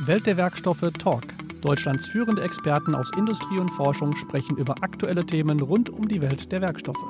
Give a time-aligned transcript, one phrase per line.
[0.00, 1.24] Welt der Werkstoffe Talk.
[1.62, 6.52] Deutschlands führende Experten aus Industrie und Forschung sprechen über aktuelle Themen rund um die Welt
[6.52, 7.02] der Werkstoffe.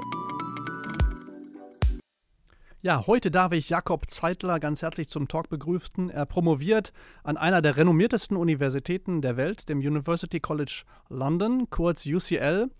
[2.82, 6.10] Ja, heute darf ich Jakob Zeitler ganz herzlich zum Talk begrüßen.
[6.10, 6.92] Er promoviert
[7.24, 12.70] an einer der renommiertesten Universitäten der Welt, dem University College London, kurz UCL.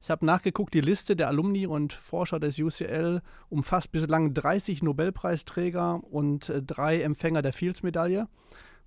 [0.00, 3.20] Ich habe nachgeguckt, die Liste der Alumni und Forscher des UCL
[3.50, 8.26] umfasst bislang 30 Nobelpreisträger und äh, drei Empfänger der Fields-Medaille.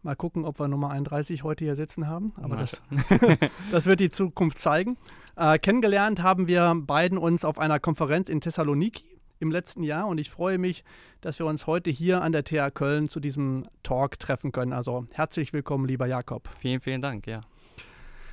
[0.03, 2.33] Mal gucken, ob wir Nummer 31 heute hier sitzen haben.
[2.41, 2.81] Aber das,
[3.71, 4.97] das, wird die Zukunft zeigen.
[5.37, 9.05] Äh, kennengelernt haben wir beiden uns auf einer Konferenz in Thessaloniki
[9.39, 10.83] im letzten Jahr und ich freue mich,
[11.21, 14.73] dass wir uns heute hier an der TH Köln zu diesem Talk treffen können.
[14.73, 16.49] Also herzlich willkommen, lieber Jakob.
[16.57, 17.39] Vielen, vielen Dank, ja.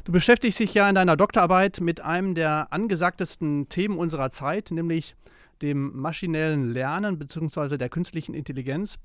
[0.02, 5.14] Du beschäftigst dich ja in deiner Doktorarbeit mit einem der angesagtesten Themen unserer Zeit, nämlich
[5.62, 7.76] dem maschinellen Lernen bzw.
[7.76, 8.98] der künstlichen Intelligenz.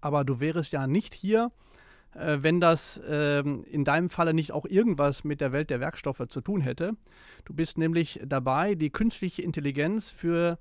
[0.00, 1.50] Aber du wärst ja nicht hier,
[2.14, 6.26] äh, wenn das äh, in deinem Falle nicht auch irgendwas mit der Welt der Werkstoffe
[6.28, 6.92] zu tun hätte.
[7.44, 10.58] Du bist nämlich dabei, die künstliche Intelligenz für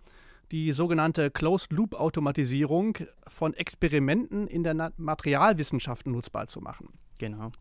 [0.51, 6.89] die sogenannte Closed-Loop-Automatisierung von Experimenten in der Materialwissenschaft nutzbar zu machen.
[7.19, 7.51] Genau.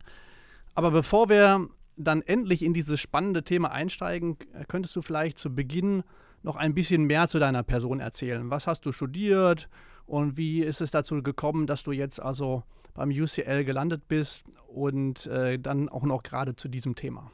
[0.75, 4.39] Aber bevor wir dann endlich in dieses spannende Thema einsteigen,
[4.69, 6.03] könntest du vielleicht zu Beginn
[6.43, 8.51] noch ein bisschen mehr zu deiner Person erzählen.
[8.51, 9.69] Was hast du studiert
[10.07, 15.27] und wie ist es dazu gekommen, dass du jetzt also beim UCL gelandet bist und
[15.27, 17.31] äh, dann auch noch gerade zu diesem Thema.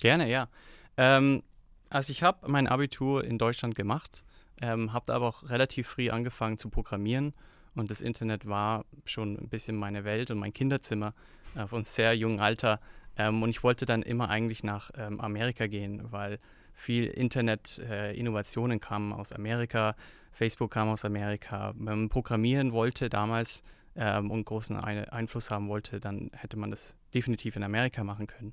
[0.00, 0.48] Gerne, ja.
[0.96, 1.42] Ähm,
[1.88, 4.24] also ich habe mein Abitur in Deutschland gemacht,
[4.62, 7.34] ähm, habe aber auch relativ früh angefangen zu programmieren
[7.74, 11.14] und das Internet war schon ein bisschen meine Welt und mein Kinderzimmer
[11.54, 12.80] äh, von sehr jungen Alter.
[13.16, 16.38] Ähm, und ich wollte dann immer eigentlich nach ähm, Amerika gehen, weil
[16.72, 19.94] viel Internet-Innovationen äh, kamen aus Amerika,
[20.32, 21.72] Facebook kam aus Amerika.
[21.76, 23.62] Man programmieren wollte damals,
[23.96, 28.26] ähm, und großen Ein Einfluss haben wollte, dann hätte man das definitiv in Amerika machen
[28.26, 28.52] können.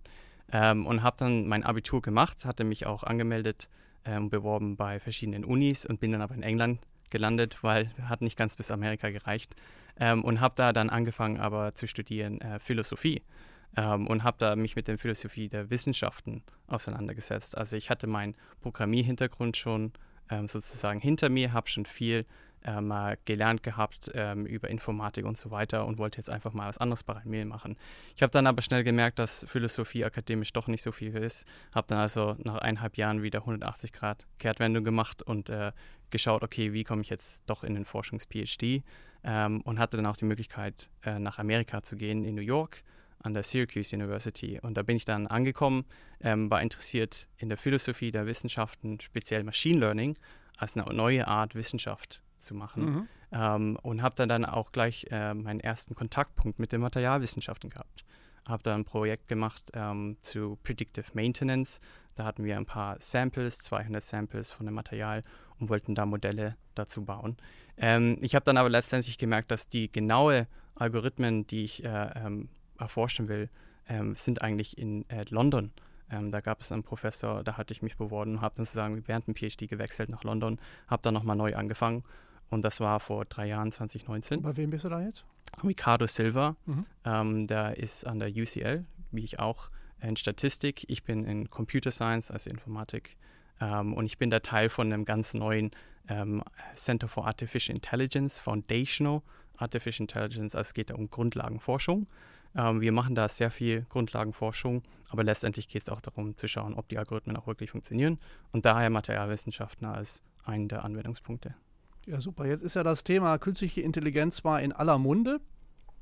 [0.52, 3.69] Ähm, und habe dann mein Abitur gemacht, hatte mich auch angemeldet
[4.05, 8.37] ähm, beworben bei verschiedenen Unis und bin dann aber in England gelandet, weil hat nicht
[8.37, 9.55] ganz bis Amerika gereicht
[9.99, 13.21] ähm, und habe da dann angefangen aber zu studieren äh, Philosophie
[13.76, 17.58] ähm, und habe da mich mit der Philosophie der Wissenschaften auseinandergesetzt.
[17.58, 19.92] Also ich hatte meinen Programmierhintergrund schon
[20.30, 22.26] ähm, sozusagen hinter mir, habe schon viel
[22.67, 22.93] ähm,
[23.26, 27.04] gelernt gehabt ähm, über Informatik und so weiter und wollte jetzt einfach mal was anderes
[27.04, 27.77] parallel machen.
[28.15, 31.48] Ich habe dann aber schnell gemerkt, dass Philosophie akademisch doch nicht so viel ist.
[31.73, 35.71] Habe dann also nach eineinhalb Jahren wieder 180 Grad Kehrtwendung gemacht und äh,
[36.10, 38.83] geschaut, okay, wie komme ich jetzt doch in den Forschungs-PhD
[39.23, 42.83] ähm, und hatte dann auch die Möglichkeit, äh, nach Amerika zu gehen, in New York
[43.20, 44.60] an der Syracuse University.
[44.61, 45.86] Und da bin ich dann angekommen,
[46.22, 50.17] ähm, war interessiert in der Philosophie der Wissenschaften, speziell Machine Learning,
[50.58, 52.86] als eine neue Art Wissenschaft zu machen.
[52.86, 53.08] Mhm.
[53.32, 58.06] Ähm, und habe dann, dann auch gleich äh, meinen ersten Kontaktpunkt mit den Materialwissenschaften gehabt.
[58.48, 61.82] Habe da ein Projekt gemacht ähm, zu Predictive Maintenance.
[62.16, 65.22] Da hatten wir ein paar Samples, 200 Samples von dem Material
[65.60, 67.38] und wollten da Modelle dazu bauen.
[67.77, 72.50] Ähm, ich habe dann aber letztendlich gemerkt, dass die genaue Algorithmen, die ich äh, ähm,
[72.80, 73.49] erforschen will,
[73.88, 75.71] ähm, sind eigentlich in äh, London.
[76.10, 79.08] Ähm, da gab es einen Professor, da hatte ich mich beworben und habe dann sozusagen
[79.08, 82.04] während dem PhD gewechselt nach London, habe dann nochmal neu angefangen
[82.49, 84.42] und das war vor drei Jahren, 2019.
[84.42, 85.26] Bei wem bist du da jetzt?
[85.64, 86.55] Ricardo Silva.
[86.65, 86.86] Mhm.
[87.04, 89.70] Ähm, der ist an der UCL, wie ich auch,
[90.02, 90.86] in Statistik.
[90.89, 93.17] Ich bin in Computer Science, also Informatik.
[93.59, 95.71] Ähm, und ich bin da Teil von einem ganz neuen
[96.08, 96.44] ähm,
[96.76, 99.21] Center for Artificial Intelligence, Foundational
[99.58, 100.55] Artificial Intelligence.
[100.55, 102.08] Also es geht da um Grundlagenforschung.
[102.55, 106.73] Ähm, wir machen da sehr viel Grundlagenforschung, aber letztendlich geht es auch darum zu schauen,
[106.73, 108.19] ob die Algorithmen auch wirklich funktionieren.
[108.52, 111.55] Und daher Materialwissenschaften als einen der Anwendungspunkte.
[112.05, 112.45] Ja, super.
[112.45, 115.39] Jetzt ist ja das Thema künstliche Intelligenz zwar in aller Munde,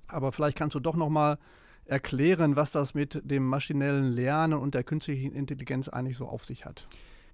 [0.07, 1.39] aber vielleicht kannst du doch noch mal
[1.85, 6.65] erklären, was das mit dem maschinellen Lernen und der künstlichen Intelligenz eigentlich so auf sich
[6.65, 6.87] hat.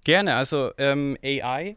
[0.04, 0.36] Gerne.
[0.36, 1.76] Also ähm, AI,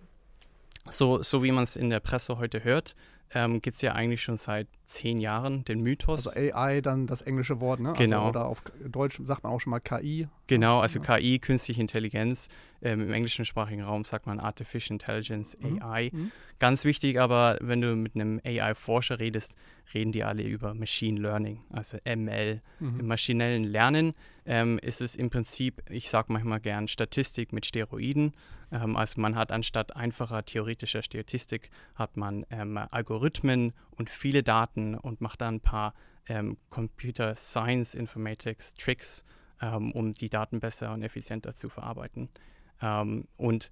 [0.89, 2.95] so, so wie man es in der Presse heute hört,
[3.35, 6.27] ähm, gibt es ja eigentlich schon seit zehn Jahren den Mythos.
[6.27, 7.91] Also AI, dann das englische Wort, ne?
[7.91, 8.27] Also genau.
[8.27, 10.29] Also, oder auf Deutsch sagt man auch schon mal KI.
[10.47, 11.17] Genau, also ja.
[11.17, 12.49] KI, künstliche Intelligenz.
[12.85, 15.83] Ähm, Im englischsprachigen Raum sagt man Artificial Intelligence, mhm.
[15.83, 16.11] AI.
[16.13, 16.31] Mhm.
[16.59, 19.57] Ganz wichtig aber, wenn du mit einem AI-Forscher redest,
[19.95, 22.61] reden die alle über Machine Learning, also ML.
[22.81, 23.01] Mhm.
[23.01, 24.13] Im maschinellen Lernen
[24.45, 28.35] ähm, ist es im Prinzip, ich sage manchmal gern, Statistik mit Steroiden.
[28.71, 34.95] Ähm, also man hat anstatt einfacher theoretischer Statistik, hat man ähm, Algorithmen und viele Daten
[34.95, 35.95] und macht dann ein paar
[36.29, 39.25] ähm, Computer Science Informatics Tricks,
[39.63, 42.29] ähm, um die Daten besser und effizienter zu verarbeiten.
[42.83, 43.71] Ähm, und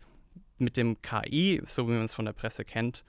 [0.59, 3.05] mit dem KI, so wie man es von der Presse kennt,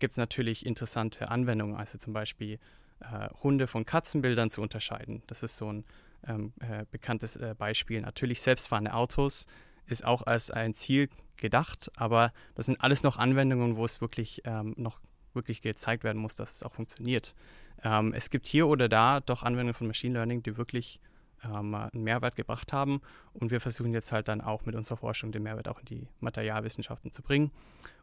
[0.00, 2.58] gibt es natürlich interessante Anwendungen, also zum Beispiel
[3.00, 5.22] äh, Hunde von Katzenbildern zu unterscheiden.
[5.26, 5.84] Das ist so ein
[6.26, 8.00] ähm, äh, bekanntes äh, Beispiel.
[8.00, 9.46] Natürlich selbstfahrende Autos
[9.86, 14.42] ist auch als ein Ziel gedacht, aber das sind alles noch Anwendungen, wo es wirklich
[14.44, 15.00] ähm, noch
[15.34, 17.34] wirklich gezeigt werden muss, dass es auch funktioniert.
[17.82, 21.00] Ähm, es gibt hier oder da doch Anwendungen von Machine Learning, die wirklich
[21.44, 23.00] ähm, einen Mehrwert gebracht haben.
[23.32, 26.08] Und wir versuchen jetzt halt dann auch mit unserer Forschung den Mehrwert auch in die
[26.20, 27.50] Materialwissenschaften zu bringen.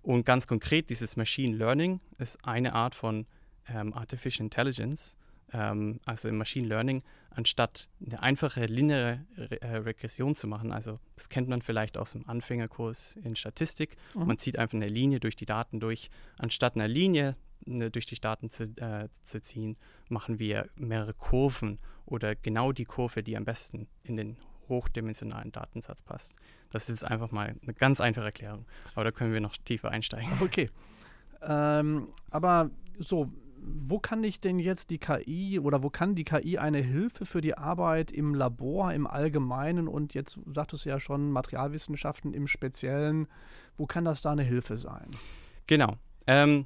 [0.02, 3.26] Und ganz konkret, dieses Machine Learning ist eine Art von
[3.68, 5.18] ähm, Artificial Intelligence,
[5.54, 10.72] ähm, also im Machine Learning, anstatt eine einfache lineare Re äh, Regression zu machen.
[10.72, 13.96] Also das kennt man vielleicht aus dem Anfängerkurs in Statistik.
[14.14, 14.28] Mhm.
[14.28, 16.10] Man zieht einfach eine Linie durch die Daten durch.
[16.40, 17.36] Anstatt einer Linie
[17.66, 19.78] ne, durch die Daten zu, äh, zu ziehen,
[20.10, 24.38] machen wir mehrere Kurven oder genau die Kurve, die am besten in den
[24.70, 26.34] hochdimensionalen Datensatz passt.
[26.70, 28.66] Das ist jetzt einfach mal eine ganz einfache Erklärung,
[28.96, 30.30] aber da können wir noch tiefer einsteigen.
[30.42, 30.70] Okay.
[31.42, 33.32] Ähm, aber so,
[33.64, 37.42] wo kann ich denn jetzt die KI oder wo kann die KI eine Hilfe für
[37.42, 43.28] die Arbeit im Labor im Allgemeinen und jetzt sagtest du ja schon Materialwissenschaften im Speziellen,
[43.78, 45.10] wo kann das da eine Hilfe sein?
[45.68, 45.96] Genau.
[46.28, 46.66] Ähm,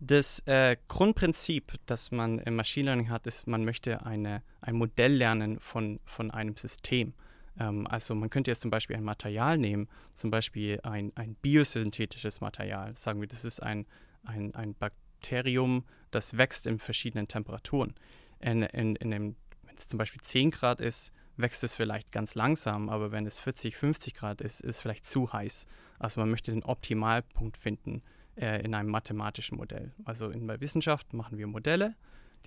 [0.00, 5.14] das äh, Grundprinzip, das man im Machine Learning hat, ist, man möchte eine, ein Modell
[5.14, 7.14] lernen von, von einem System.
[7.58, 12.40] Ähm, also man könnte jetzt zum Beispiel ein Material nehmen, zum Beispiel ein, ein biosynthetisches
[12.40, 12.96] Material.
[12.96, 13.86] Sagen wir, das ist ein,
[14.24, 17.94] ein, ein Bakterium, das wächst in verschiedenen Temperaturen.
[18.40, 22.36] In, in, in dem, wenn es zum Beispiel 10 Grad ist, wächst es vielleicht ganz
[22.36, 25.66] langsam, aber wenn es 40, 50 Grad ist, ist es vielleicht zu heiß.
[25.98, 28.02] Also man möchte den Optimalpunkt finden
[28.38, 29.92] äh, in einem mathematischen Modell.
[30.04, 31.94] Also in der Wissenschaft machen wir Modelle.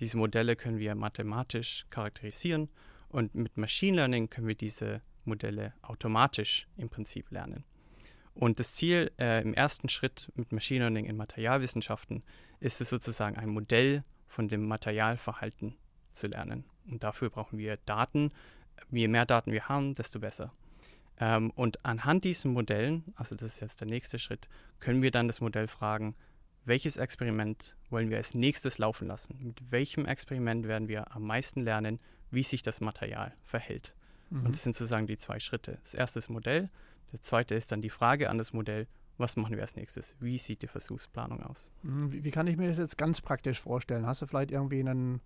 [0.00, 2.68] Diese Modelle können wir mathematisch charakterisieren
[3.08, 7.64] und mit Machine Learning können wir diese Modelle automatisch im Prinzip lernen.
[8.34, 12.22] Und das Ziel äh, im ersten Schritt mit Machine Learning in Materialwissenschaften
[12.60, 15.76] ist es sozusagen ein Modell von dem Materialverhalten
[16.12, 16.64] zu lernen.
[16.90, 18.32] Und dafür brauchen wir Daten.
[18.90, 20.52] Je mehr Daten wir haben, desto besser.
[21.22, 24.48] Ähm, und anhand diesen Modellen, also das ist jetzt der nächste Schritt,
[24.80, 26.16] können wir dann das Modell fragen,
[26.64, 29.38] welches Experiment wollen wir als nächstes laufen lassen?
[29.40, 32.00] Mit welchem Experiment werden wir am meisten lernen,
[32.32, 33.94] wie sich das Material verhält?
[34.30, 34.46] Mhm.
[34.46, 35.78] Und das sind sozusagen die zwei Schritte.
[35.84, 36.70] Das erste ist Modell,
[37.12, 40.16] der zweite ist dann die Frage an das Modell, was machen wir als nächstes?
[40.18, 41.70] Wie sieht die Versuchsplanung aus?
[41.84, 44.06] Mhm, wie, wie kann ich mir das jetzt ganz praktisch vorstellen?
[44.06, 45.20] Hast du vielleicht irgendwie einen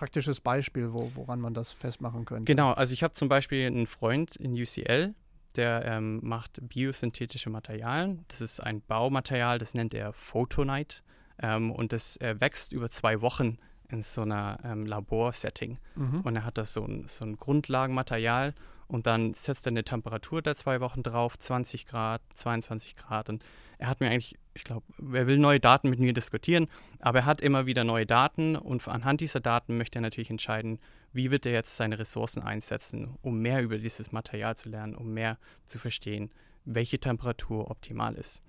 [0.00, 2.44] praktisches Beispiel, wo, woran man das festmachen könnte?
[2.44, 5.14] Genau, also ich habe zum Beispiel einen Freund in UCL,
[5.56, 8.24] der ähm, macht biosynthetische Materialien.
[8.28, 11.02] Das ist ein Baumaterial, das nennt er Photonite.
[11.42, 13.58] Ähm, und das äh, wächst über zwei Wochen
[13.90, 15.76] in so einer ähm, Laborsetting.
[15.96, 16.22] Mhm.
[16.22, 18.54] Und er hat das so ein, so ein Grundlagenmaterial
[18.90, 23.28] und dann setzt er eine Temperatur da zwei Wochen drauf, 20 Grad, 22 Grad.
[23.28, 23.44] Und
[23.78, 24.84] er hat mir eigentlich, ich glaube,
[25.14, 26.66] er will neue Daten mit mir diskutieren,
[26.98, 30.80] aber er hat immer wieder neue Daten und anhand dieser Daten möchte er natürlich entscheiden,
[31.12, 35.14] wie wird er jetzt seine Ressourcen einsetzen, um mehr über dieses Material zu lernen, um
[35.14, 35.38] mehr
[35.68, 36.30] zu verstehen,
[36.64, 38.42] welche Temperatur optimal ist.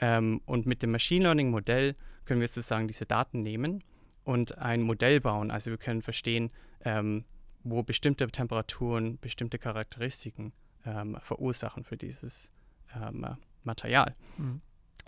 [0.00, 3.82] Ähm, und mit dem Machine Learning Modell können wir sozusagen diese Daten nehmen
[4.22, 5.50] und ein Modell bauen.
[5.50, 6.50] Also wir können verstehen,
[6.84, 7.24] ähm,
[7.70, 10.52] wo bestimmte Temperaturen bestimmte Charakteristiken
[10.84, 12.52] ähm, verursachen für dieses
[12.94, 13.26] ähm,
[13.64, 14.14] Material.
[14.36, 14.60] Mhm.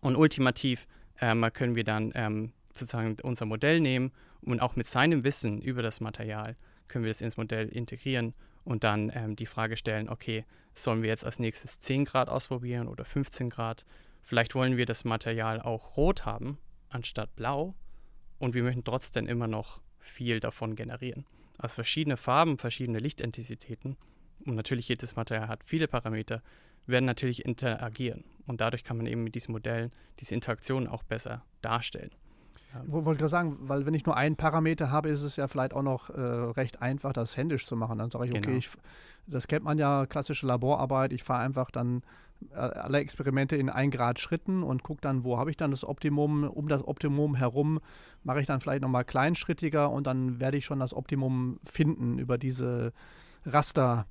[0.03, 0.87] Und ultimativ
[1.21, 5.83] ähm, können wir dann ähm, sozusagen unser Modell nehmen und auch mit seinem Wissen über
[5.83, 6.55] das Material
[6.91, 10.45] können wir das ins Modell integrieren und dann ähm, die Frage stellen, okay,
[10.75, 13.87] sollen wir jetzt als nächstes 10 Grad ausprobieren oder 15 Grad?
[14.23, 16.59] Vielleicht wollen wir das Material auch rot haben
[16.91, 17.75] anstatt blau
[18.39, 21.25] und wir möchten trotzdem immer noch viel davon generieren.
[21.59, 23.97] Also verschiedene Farben, verschiedene Lichtintensitäten
[24.47, 26.43] und natürlich jedes Material hat viele Parameter,
[26.87, 28.25] werden natürlich interagieren.
[28.47, 32.11] Und dadurch kann man eben mit diesen Modellen diese Interaktion auch besser darstellen.
[32.87, 35.75] Ich wollte gerade sagen, weil wenn ich nur einen Parameter habe, ist es ja vielleicht
[35.75, 37.99] auch noch äh, recht einfach, das händisch zu machen.
[37.99, 38.57] Dann sage ich, okay, genau.
[38.57, 38.71] ich,
[39.27, 42.03] das kennt man ja, klassische Laborarbeit, ich fahre einfach dann
[42.53, 45.85] äh, alle Experimente in 1 Grad Schritten und gucke dann, wo habe ich dann das
[45.85, 47.81] Optimum, um das Optimum herum
[48.23, 52.39] mache ich dann vielleicht nochmal kleinschrittiger und dann werde ich schon das Optimum finden über
[52.39, 52.93] diese
[53.45, 54.07] Raster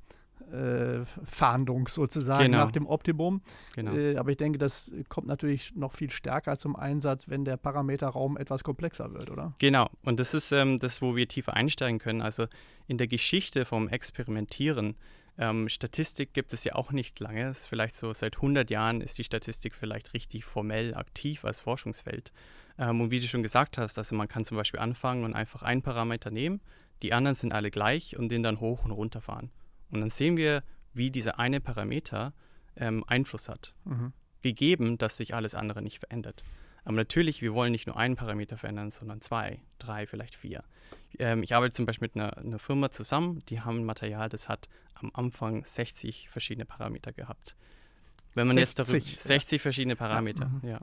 [0.52, 2.66] äh, Fahndung sozusagen genau.
[2.66, 3.42] nach dem Optimum.
[3.76, 3.94] Genau.
[3.94, 8.38] Äh, aber ich denke, das kommt natürlich noch viel stärker zum Einsatz, wenn der Parameterraum
[8.38, 9.54] etwas komplexer wird, oder?
[9.60, 9.90] Genau.
[10.04, 12.22] Und das ist ähm, das, wo wir tiefer einsteigen können.
[12.22, 12.46] Also
[12.88, 14.96] in der Geschichte vom Experimentieren.
[15.38, 17.48] Ähm, Statistik gibt es ja auch nicht lange.
[17.48, 21.62] Es ist vielleicht so seit 100 Jahren ist die Statistik vielleicht richtig formell aktiv als
[21.62, 22.34] Forschungsfeld.
[22.78, 25.64] Ähm, und wie du schon gesagt hast, also man kann zum Beispiel anfangen und einfach
[25.64, 26.60] einen Parameter nehmen,
[27.04, 29.50] die anderen sind alle gleich und den dann hoch und runter fahren.
[29.92, 32.34] Und dann sehen wir, wie dieser eine Parameter
[32.76, 34.14] ähm, Einfluss hat, mhm.
[34.42, 36.44] gegeben, dass sich alles andere nicht verändert.
[36.86, 40.64] Aber natürlich, wir wollen nicht nur einen Parameter verändern, sondern zwei, drei, vielleicht vier.
[41.18, 44.50] Ähm, ich arbeite zum Beispiel mit einer, einer, Firma zusammen, die haben ein Material, das
[44.50, 47.56] hat am Anfang 60 verschiedene Parameter gehabt.
[48.34, 49.62] Wenn man 60, jetzt darüber, 60 ja.
[49.62, 50.50] verschiedene Parameter, ja.
[50.50, 50.70] Mhm.
[50.70, 50.82] ja.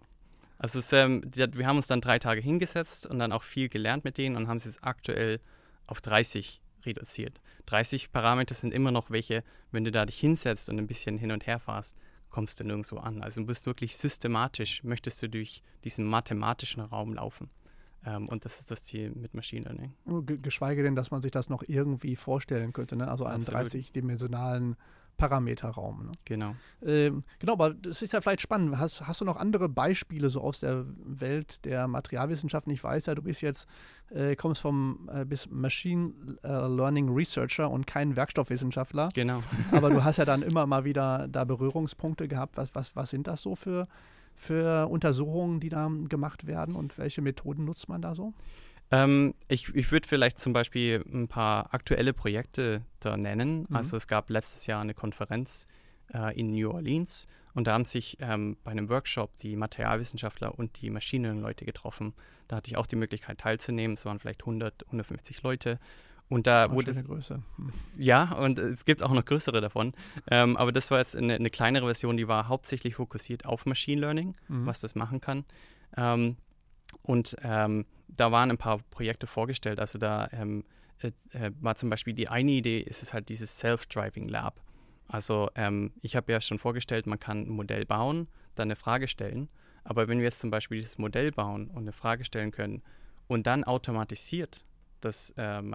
[0.58, 3.68] Also es, ähm, die, wir haben uns dann drei Tage hingesetzt und dann auch viel
[3.68, 5.40] gelernt mit denen und haben es jetzt aktuell
[5.86, 7.40] auf 30 reduziert.
[7.66, 11.32] 30 Parameter sind immer noch welche, wenn du da dich hinsetzt und ein bisschen hin
[11.32, 11.96] und her fährst,
[12.30, 13.22] kommst du nirgendwo an.
[13.22, 17.50] Also du bist wirklich systematisch, möchtest du durch diesen mathematischen Raum laufen.
[18.04, 19.94] Ähm, und das ist das Ziel mit Machine Learning.
[20.42, 23.10] Geschweige denn, dass man sich das noch irgendwie vorstellen könnte, ne?
[23.10, 24.76] also einen 30-dimensionalen
[25.16, 26.06] Parameterraum.
[26.06, 26.12] Ne?
[26.24, 26.54] Genau.
[26.84, 28.78] Ähm, genau, aber das ist ja vielleicht spannend.
[28.78, 32.72] Hast, hast du noch andere Beispiele so aus der Welt der Materialwissenschaften?
[32.72, 33.66] Ich weiß ja, du bist jetzt,
[34.10, 39.08] äh, kommst vom, äh, bist Machine äh, Learning Researcher und kein Werkstoffwissenschaftler.
[39.14, 39.42] Genau.
[39.72, 42.56] aber du hast ja dann immer mal wieder da Berührungspunkte gehabt.
[42.56, 43.88] Was, was, was sind das so für,
[44.34, 48.34] für Untersuchungen, die da gemacht werden und welche Methoden nutzt man da so?
[48.90, 53.66] Ähm, ich ich würde vielleicht zum Beispiel ein paar aktuelle Projekte da nennen.
[53.68, 53.76] Mhm.
[53.76, 55.66] Also es gab letztes Jahr eine Konferenz
[56.12, 60.80] äh, in New Orleans und da haben sich ähm, bei einem Workshop die Materialwissenschaftler und
[60.82, 62.14] die Maschinenleute getroffen.
[62.48, 63.94] Da hatte ich auch die Möglichkeit teilzunehmen.
[63.94, 65.78] Es waren vielleicht 100, 150 Leute.
[66.28, 67.42] Und da wurde es, Größe.
[67.56, 67.72] Hm.
[67.96, 69.94] Ja, und es gibt auch noch größere davon.
[70.28, 74.00] Ähm, aber das war jetzt eine, eine, kleinere Version, die war hauptsächlich fokussiert auf Machine
[74.00, 74.66] Learning, mhm.
[74.66, 75.44] was das machen kann.
[75.96, 76.36] Ähm,
[77.02, 79.80] und ähm, da waren ein paar Projekte vorgestellt.
[79.80, 80.64] Also da ähm,
[81.00, 84.60] äh, äh, war zum Beispiel die eine Idee, ist es halt dieses Self-Driving Lab.
[85.08, 89.08] Also ähm, ich habe ja schon vorgestellt, man kann ein Modell bauen, dann eine Frage
[89.08, 89.48] stellen.
[89.84, 92.82] Aber wenn wir jetzt zum Beispiel dieses Modell bauen und eine Frage stellen können
[93.28, 94.64] und dann automatisiert
[95.00, 95.74] das ähm,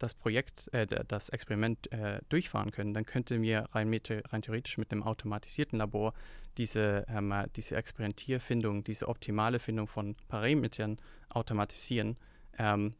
[0.00, 4.90] das Projekt, äh, das Experiment äh, durchfahren können, dann könnten wir rein, rein, theoretisch mit
[4.90, 6.14] einem automatisierten Labor
[6.56, 12.16] diese, ähm, diese Experimentierfindung, diese optimale Findung von Parametern automatisieren.
[12.58, 12.90] Ähm,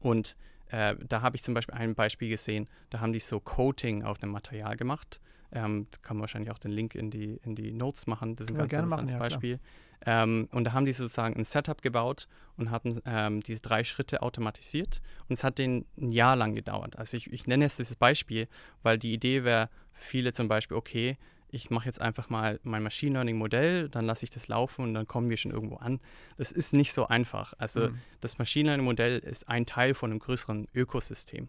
[0.00, 0.36] und
[0.68, 4.22] äh, da habe ich zum Beispiel ein Beispiel gesehen, da haben die so Coating auf
[4.22, 5.20] einem Material gemacht.
[5.52, 8.36] Ähm, da kann man wahrscheinlich auch den Link in die, in die Notes machen.
[8.36, 9.58] Das ist ein ganz interessantes Beispiel.
[9.58, 9.70] Klar.
[10.06, 12.26] Ähm, und da haben die sozusagen ein Setup gebaut
[12.56, 15.02] und hatten ähm, diese drei Schritte automatisiert.
[15.28, 16.96] Und es hat denen ein Jahr lang gedauert.
[16.96, 18.48] Also ich, ich nenne jetzt dieses Beispiel,
[18.82, 21.18] weil die Idee wäre viele zum Beispiel, okay,
[21.52, 24.94] ich mache jetzt einfach mal mein Machine Learning Modell, dann lasse ich das laufen und
[24.94, 26.00] dann kommen wir schon irgendwo an.
[26.36, 27.54] Das ist nicht so einfach.
[27.58, 27.98] Also mhm.
[28.20, 31.48] das Machine Learning Modell ist ein Teil von einem größeren Ökosystem.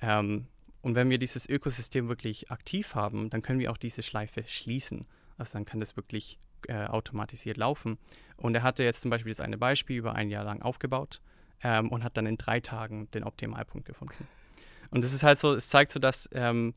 [0.00, 0.46] Ähm,
[0.80, 5.06] und wenn wir dieses Ökosystem wirklich aktiv haben, dann können wir auch diese Schleife schließen.
[5.36, 7.98] Also dann kann das wirklich äh, automatisiert laufen.
[8.36, 11.20] Und er hatte jetzt zum Beispiel das eine Beispiel über ein Jahr lang aufgebaut
[11.62, 14.26] ähm, und hat dann in drei Tagen den Optimalpunkt gefunden.
[14.90, 16.74] Und das ist halt so, es zeigt so, dass ähm,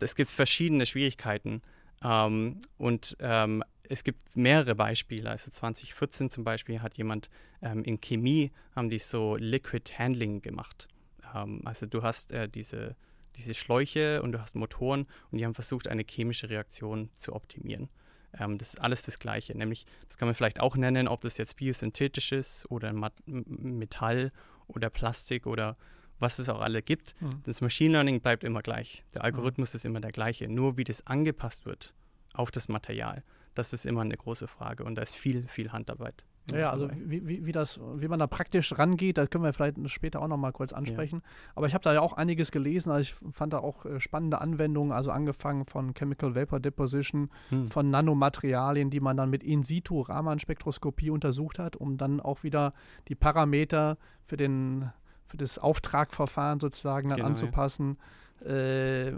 [0.00, 1.62] es gibt verschiedene Schwierigkeiten
[2.02, 5.30] ähm, und ähm, es gibt mehrere Beispiele.
[5.30, 10.88] Also 2014 zum Beispiel hat jemand ähm, in Chemie haben die so Liquid Handling gemacht.
[11.34, 12.96] Ähm, also du hast äh, diese
[13.36, 17.88] diese Schläuche und du hast Motoren und die haben versucht, eine chemische Reaktion zu optimieren.
[18.38, 21.38] Ähm, das ist alles das Gleiche, nämlich, das kann man vielleicht auch nennen, ob das
[21.38, 22.92] jetzt biosynthetisch ist oder
[23.26, 24.32] Metall
[24.68, 25.76] oder Plastik oder
[26.18, 27.20] was es auch alle gibt.
[27.20, 27.42] Mhm.
[27.44, 29.04] Das Machine Learning bleibt immer gleich.
[29.14, 29.76] Der Algorithmus mhm.
[29.76, 30.48] ist immer der gleiche.
[30.48, 31.94] Nur wie das angepasst wird
[32.32, 33.22] auf das Material,
[33.54, 36.24] das ist immer eine große Frage und da ist viel, viel Handarbeit.
[36.50, 39.76] Ja, also wie, wie, wie, das, wie man da praktisch rangeht, das können wir vielleicht
[39.90, 41.22] später auch nochmal kurz ansprechen.
[41.22, 41.52] Ja.
[41.54, 44.40] Aber ich habe da ja auch einiges gelesen, also ich fand da auch äh, spannende
[44.40, 47.68] Anwendungen, also angefangen von Chemical Vapor Deposition, hm.
[47.68, 52.72] von Nanomaterialien, die man dann mit In-situ-Raman-Spektroskopie untersucht hat, um dann auch wieder
[53.08, 54.90] die Parameter für den
[55.32, 57.96] für das Auftragverfahren sozusagen dann genau, anzupassen.
[57.98, 58.04] Ja.
[58.44, 59.12] Äh,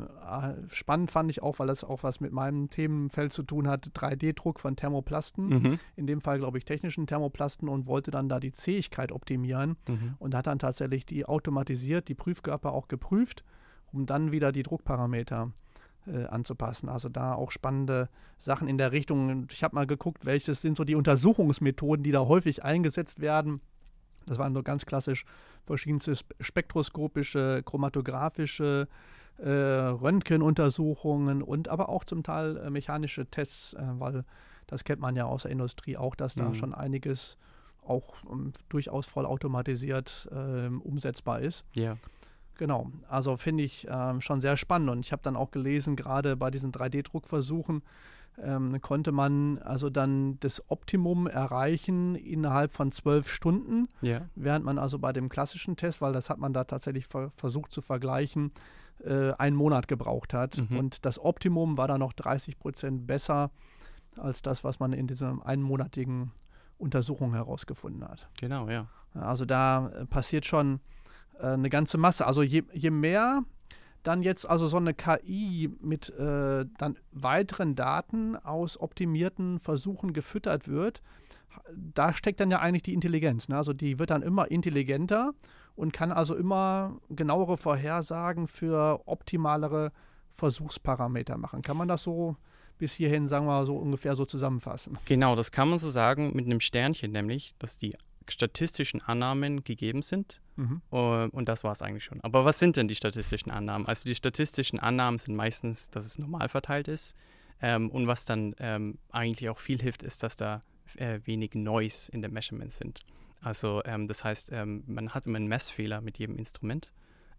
[0.68, 4.60] spannend fand ich auch, weil das auch was mit meinem Themenfeld zu tun hat, 3D-Druck
[4.60, 5.78] von Thermoplasten, mhm.
[5.96, 10.14] in dem Fall glaube ich technischen Thermoplasten und wollte dann da die Zähigkeit optimieren mhm.
[10.18, 13.44] und hat dann tatsächlich die automatisiert, die Prüfkörper auch geprüft,
[13.92, 15.52] um dann wieder die Druckparameter
[16.06, 16.88] äh, anzupassen.
[16.88, 19.46] Also da auch spannende Sachen in der Richtung.
[19.50, 23.60] Ich habe mal geguckt, welches sind so die Untersuchungsmethoden, die da häufig eingesetzt werden.
[24.26, 25.24] Das waren nur ganz klassisch
[25.64, 28.88] verschiedenste spektroskopische, chromatographische
[29.38, 34.24] äh, Röntgenuntersuchungen und aber auch zum Teil äh, mechanische Tests, äh, weil
[34.66, 36.54] das kennt man ja aus der Industrie auch, dass da mhm.
[36.54, 37.36] schon einiges
[37.86, 41.64] auch um, ähm, durchaus vollautomatisiert ähm, umsetzbar ist.
[41.74, 41.96] Ja.
[42.56, 46.36] Genau, also finde ich ähm, schon sehr spannend und ich habe dann auch gelesen, gerade
[46.36, 47.82] bei diesen 3D-Druckversuchen,
[48.42, 54.22] ähm, konnte man also dann das Optimum erreichen innerhalb von zwölf Stunden, ja.
[54.34, 57.72] während man also bei dem klassischen Test, weil das hat man da tatsächlich ver versucht
[57.72, 58.52] zu vergleichen,
[59.04, 60.58] äh, einen Monat gebraucht hat.
[60.70, 60.78] Mhm.
[60.78, 63.50] Und das Optimum war dann noch 30 Prozent besser
[64.16, 66.32] als das, was man in diesem einmonatigen
[66.78, 68.28] Untersuchungen herausgefunden hat.
[68.40, 68.88] Genau, ja.
[69.14, 70.80] Also da äh, passiert schon
[71.38, 72.26] äh, eine ganze Masse.
[72.26, 73.44] Also je, je mehr
[74.04, 80.68] dann jetzt also so eine KI mit äh, dann weiteren Daten aus optimierten Versuchen gefüttert
[80.68, 81.02] wird,
[81.72, 83.48] da steckt dann ja eigentlich die Intelligenz.
[83.48, 83.56] Ne?
[83.56, 85.32] Also die wird dann immer intelligenter
[85.74, 89.90] und kann also immer genauere Vorhersagen für optimalere
[90.32, 91.62] Versuchsparameter machen.
[91.62, 92.36] Kann man das so
[92.76, 94.98] bis hierhin, sagen wir mal, so ungefähr so zusammenfassen?
[95.06, 97.96] Genau, das kann man so sagen mit einem Sternchen, nämlich, dass die
[98.28, 100.40] statistischen Annahmen gegeben sind.
[100.56, 100.82] Mhm.
[100.90, 102.20] Uh, und das war es eigentlich schon.
[102.22, 103.86] Aber was sind denn die statistischen Annahmen?
[103.86, 107.16] Also die statistischen Annahmen sind meistens, dass es normal verteilt ist.
[107.60, 110.62] Ähm, und was dann ähm, eigentlich auch viel hilft, ist, dass da
[110.96, 113.04] äh, wenig Noise in den Measurements sind.
[113.40, 116.92] Also ähm, das heißt, ähm, man hat immer einen Messfehler mit jedem Instrument.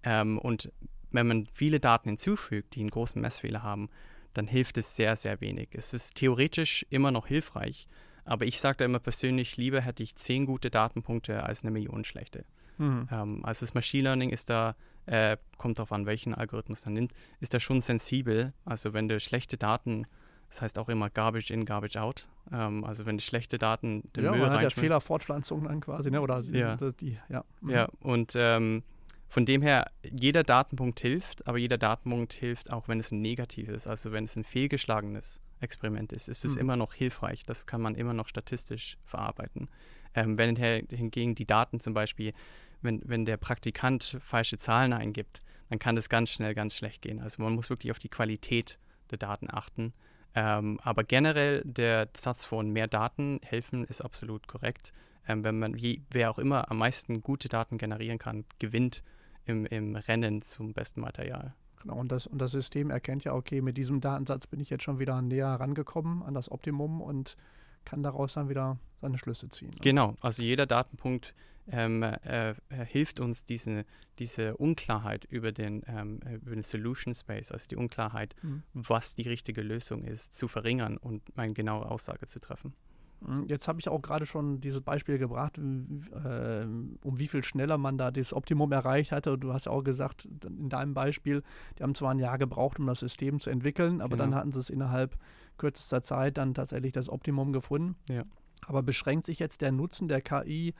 [0.03, 0.71] Ähm, und
[1.11, 3.89] wenn man viele Daten hinzufügt, die einen großen Messfehler haben,
[4.33, 5.69] dann hilft es sehr, sehr wenig.
[5.73, 7.87] Es ist theoretisch immer noch hilfreich,
[8.25, 12.03] aber ich sage da immer persönlich, lieber hätte ich zehn gute Datenpunkte als eine Million
[12.03, 12.46] schlechte.
[12.77, 13.08] Mhm.
[13.12, 17.13] Ähm, also das Machine Learning ist da, äh, kommt darauf an, welchen Algorithmus man nimmt,
[17.39, 18.53] ist da schon sensibel.
[18.65, 20.08] Also wenn du schlechte Daten,
[20.50, 22.27] das heißt auch immer Garbage in, Garbage out.
[22.51, 26.12] Ähm, also wenn du schlechte Daten den ja, Müll man hat ja Fehlerfortpflanzung dann quasi,
[26.12, 26.22] ne?
[26.22, 26.75] Oder ja.
[26.75, 27.44] die, ja.
[27.62, 27.70] Mhm.
[27.70, 28.84] Ja, und ähm,
[29.27, 33.88] von dem her, jeder Datenpunkt hilft, aber jeder Datenpunkt hilft auch, wenn es ein negatives,
[33.88, 36.62] also wenn es ein fehlgeschlagenes Experiment ist, ist es mhm.
[36.62, 37.43] immer noch hilfreich.
[37.45, 39.69] Das kann man immer noch statistisch verarbeiten.
[40.13, 42.34] Ähm, wenn hingegen die Daten zum Beispiel,
[42.81, 47.19] wenn, wenn der Praktikant falsche Zahlen eingibt, dann kann das ganz schnell ganz schlecht gehen.
[47.19, 48.79] Also man muss wirklich auf die Qualität
[49.12, 49.93] der Daten achten.
[50.36, 54.93] Ähm, aber generell der Satz von mehr Daten helfen ist absolut korrekt.
[55.27, 59.03] Ähm, wenn man, je, wer auch immer am meisten gute Daten generieren kann, gewinnt
[59.45, 61.53] im, im Rennen zum besten Material.
[61.85, 64.83] Genau, und das, und das System erkennt ja, okay, mit diesem Datensatz bin ich jetzt
[64.83, 67.37] schon wieder näher rangekommen an das Optimum und
[67.85, 69.69] kann daraus dann wieder seine Schlüsse ziehen.
[69.69, 69.77] Ne?
[69.81, 71.35] Genau, also jeder Datenpunkt
[71.67, 73.85] ähm, äh, äh, hilft uns, diese,
[74.17, 78.63] diese Unklarheit über den, ähm, über den Solution Space, also die Unklarheit, mhm.
[78.74, 82.74] was die richtige Lösung ist, zu verringern und eine genaue Aussage zu treffen.
[83.23, 86.65] Hm, jetzt habe ich auch gerade schon dieses Beispiel gebracht, äh,
[87.03, 89.37] um wie viel schneller man da das Optimum erreicht hatte.
[89.37, 91.43] Du hast ja auch gesagt, in deinem Beispiel,
[91.77, 94.23] die haben zwar ein Jahr gebraucht, um das System zu entwickeln, aber genau.
[94.23, 95.17] dann hatten sie es innerhalb
[95.57, 97.95] kürzester Zeit dann tatsächlich das Optimum gefunden.
[98.09, 98.23] Ja.
[98.67, 100.73] Aber beschränkt sich jetzt der Nutzen der KI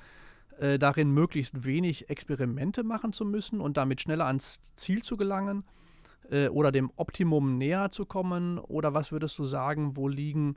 [0.60, 5.64] äh, darin, möglichst wenig Experimente machen zu müssen und damit schneller ans Ziel zu gelangen
[6.30, 8.60] äh, oder dem Optimum näher zu kommen?
[8.60, 10.56] Oder was würdest du sagen, wo liegen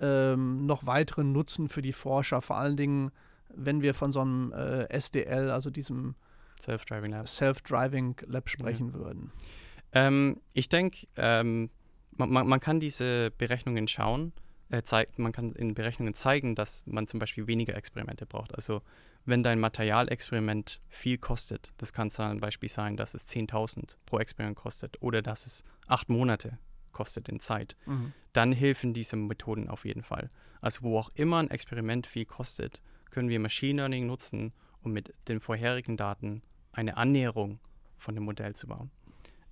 [0.00, 3.10] ähm, noch weiteren Nutzen für die Forscher, vor allen Dingen,
[3.54, 6.14] wenn wir von so einem äh, SDL, also diesem
[6.60, 8.94] Self-Driving Lab, Self Lab sprechen ja.
[8.94, 9.32] würden?
[9.92, 11.70] Ähm, ich denke, ähm,
[12.12, 14.32] man, man, man, kann diese Berechnungen schauen.
[14.70, 18.54] Äh, zeigt, man kann in Berechnungen zeigen, dass man zum Beispiel weniger Experimente braucht.
[18.54, 18.80] Also
[19.24, 24.56] wenn dein Materialexperiment viel kostet, das kann zum Beispiel sein, dass es 10.000 pro Experiment
[24.56, 26.58] kostet oder dass es acht Monate
[26.92, 28.12] kostet in Zeit, mhm.
[28.32, 30.30] dann helfen diese Methoden auf jeden Fall.
[30.60, 34.52] Also wo auch immer ein Experiment viel kostet, können wir Machine Learning nutzen,
[34.82, 37.60] um mit den vorherigen Daten eine Annäherung
[37.98, 38.90] von dem Modell zu bauen.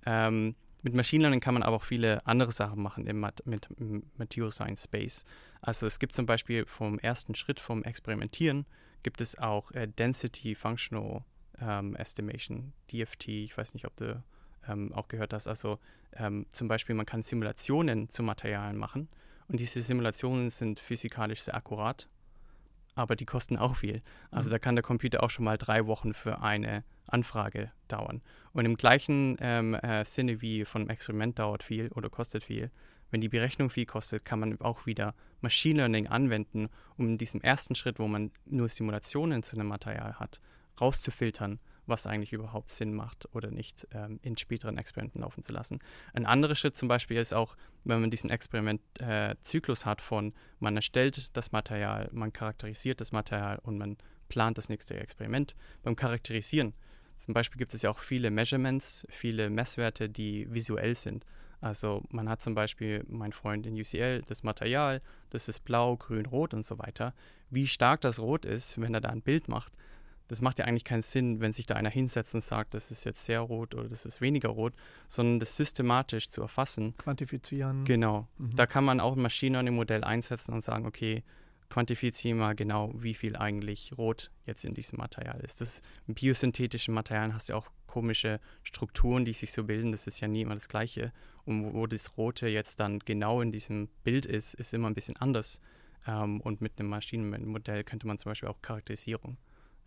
[0.05, 3.69] Ähm, mit Machine Learning kann man aber auch viele andere Sachen machen im, Mat mit,
[3.77, 5.25] im Material Science Space.
[5.61, 8.65] Also es gibt zum Beispiel vom ersten Schritt vom Experimentieren
[9.03, 11.23] gibt es auch äh, Density Functional
[11.59, 13.27] ähm, Estimation, DFT.
[13.29, 14.23] Ich weiß nicht, ob du
[14.67, 15.47] ähm, auch gehört hast.
[15.47, 15.79] Also
[16.13, 19.09] ähm, zum Beispiel, man kann Simulationen zu Materialien machen
[19.47, 22.07] und diese Simulationen sind physikalisch sehr akkurat,
[22.95, 24.01] aber die kosten auch viel.
[24.29, 24.51] Also mhm.
[24.51, 28.21] da kann der Computer auch schon mal drei Wochen für eine Anfrage dauern.
[28.53, 32.71] Und im gleichen ähm, äh, Sinne wie von einem Experiment dauert viel oder kostet viel,
[33.11, 37.41] wenn die Berechnung viel kostet, kann man auch wieder Machine Learning anwenden, um in diesem
[37.41, 40.39] ersten Schritt, wo man nur Simulationen zu einem Material hat,
[40.79, 45.79] rauszufiltern, was eigentlich überhaupt Sinn macht oder nicht, ähm, in späteren Experimenten laufen zu lassen.
[46.13, 50.75] Ein anderer Schritt zum Beispiel ist auch, wenn man diesen Experimentzyklus äh, hat von, man
[50.75, 53.97] erstellt das Material, man charakterisiert das Material und man
[54.29, 55.55] plant das nächste Experiment.
[55.83, 56.73] Beim Charakterisieren
[57.21, 61.23] zum Beispiel gibt es ja auch viele Measurements, viele Messwerte, die visuell sind.
[61.59, 66.25] Also man hat zum Beispiel, mein Freund in UCL, das Material, das ist blau, grün,
[66.25, 67.13] rot und so weiter.
[67.51, 69.71] Wie stark das Rot ist, wenn er da ein Bild macht,
[70.31, 73.03] das macht ja eigentlich keinen Sinn, wenn sich da einer hinsetzt und sagt, das ist
[73.03, 74.73] jetzt sehr rot oder das ist weniger rot,
[75.09, 76.95] sondern das systematisch zu erfassen.
[76.95, 77.83] Quantifizieren.
[77.83, 78.29] Genau.
[78.37, 78.55] Mhm.
[78.55, 81.25] Da kann man auch ein Machine Learning Modell einsetzen und sagen, okay,
[81.69, 85.59] quantifiziere mal genau, wie viel eigentlich Rot jetzt in diesem Material ist.
[85.59, 89.91] Das in biosynthetischen Materialien hast du auch komische Strukturen, die sich so bilden.
[89.91, 91.11] Das ist ja nie immer das Gleiche.
[91.43, 94.95] Und wo, wo das Rote jetzt dann genau in diesem Bild ist, ist immer ein
[94.95, 95.59] bisschen anders.
[96.07, 99.37] Ähm, und mit einem Maschinenmodell könnte man zum Beispiel auch Charakterisierung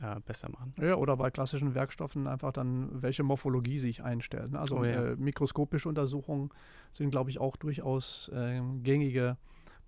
[0.00, 0.74] äh, besser machen.
[0.80, 4.52] Ja, oder bei klassischen Werkstoffen einfach dann, welche Morphologie sich einstellt.
[4.52, 4.58] Ne?
[4.58, 5.12] Also oh, ja.
[5.12, 6.50] äh, mikroskopische Untersuchungen
[6.92, 9.36] sind, glaube ich, auch durchaus äh, gängige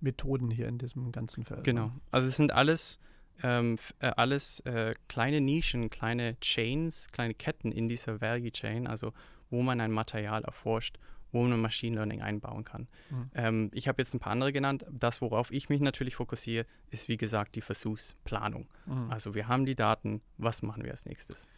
[0.00, 1.64] Methoden hier in diesem ganzen Feld.
[1.64, 1.90] Genau.
[2.10, 3.00] Also es sind alles,
[3.42, 9.12] ähm, äh, alles äh, kleine Nischen, kleine Chains, kleine Ketten in dieser Value Chain, also
[9.50, 10.98] wo man ein Material erforscht
[11.32, 12.88] wo man Machine Learning einbauen kann.
[13.10, 13.30] Mhm.
[13.34, 14.84] Ähm, ich habe jetzt ein paar andere genannt.
[14.90, 18.68] Das, worauf ich mich natürlich fokussiere, ist wie gesagt die Versuchsplanung.
[18.86, 19.10] Mhm.
[19.10, 21.50] Also wir haben die Daten, was machen wir als nächstes?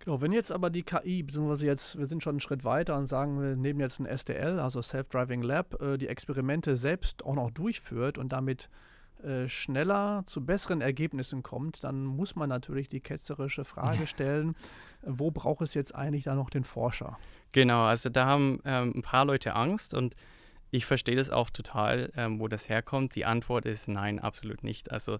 [0.00, 3.06] Genau, wenn jetzt aber die KI, beziehungsweise jetzt, wir sind schon einen Schritt weiter und
[3.06, 7.50] sagen, wir nehmen jetzt ein SDL, also Self-Driving Lab, äh, die Experimente selbst auch noch
[7.50, 8.68] durchführt und damit
[9.22, 14.54] äh, schneller zu besseren Ergebnissen kommt, dann muss man natürlich die ketzerische Frage stellen,
[15.02, 17.18] wo braucht es jetzt eigentlich da noch den Forscher?
[17.52, 20.14] Genau, also da haben ähm, ein paar Leute Angst und
[20.70, 23.14] ich verstehe das auch total, ähm, wo das herkommt.
[23.14, 24.92] Die Antwort ist nein, absolut nicht.
[24.92, 25.18] Also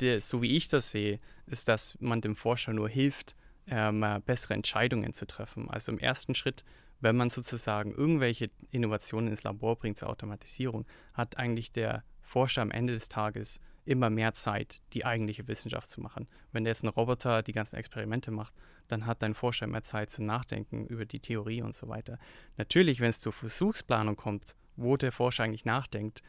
[0.00, 4.20] der, so wie ich das sehe, ist, dass man dem Forscher nur hilft, ähm, äh,
[4.24, 5.70] bessere Entscheidungen zu treffen.
[5.70, 6.64] Also im ersten Schritt,
[7.00, 10.84] wenn man sozusagen irgendwelche Innovationen ins Labor bringt zur Automatisierung,
[11.14, 16.02] hat eigentlich der Forscher am Ende des Tages immer mehr Zeit, die eigentliche Wissenschaft zu
[16.02, 16.28] machen.
[16.52, 18.54] Wenn jetzt ein Roboter die ganzen Experimente macht,
[18.86, 22.18] dann hat dein Forscher mehr Zeit zum Nachdenken über die Theorie und so weiter.
[22.58, 26.22] Natürlich, wenn es zur Versuchsplanung kommt, wo der Forscher eigentlich nachdenkt,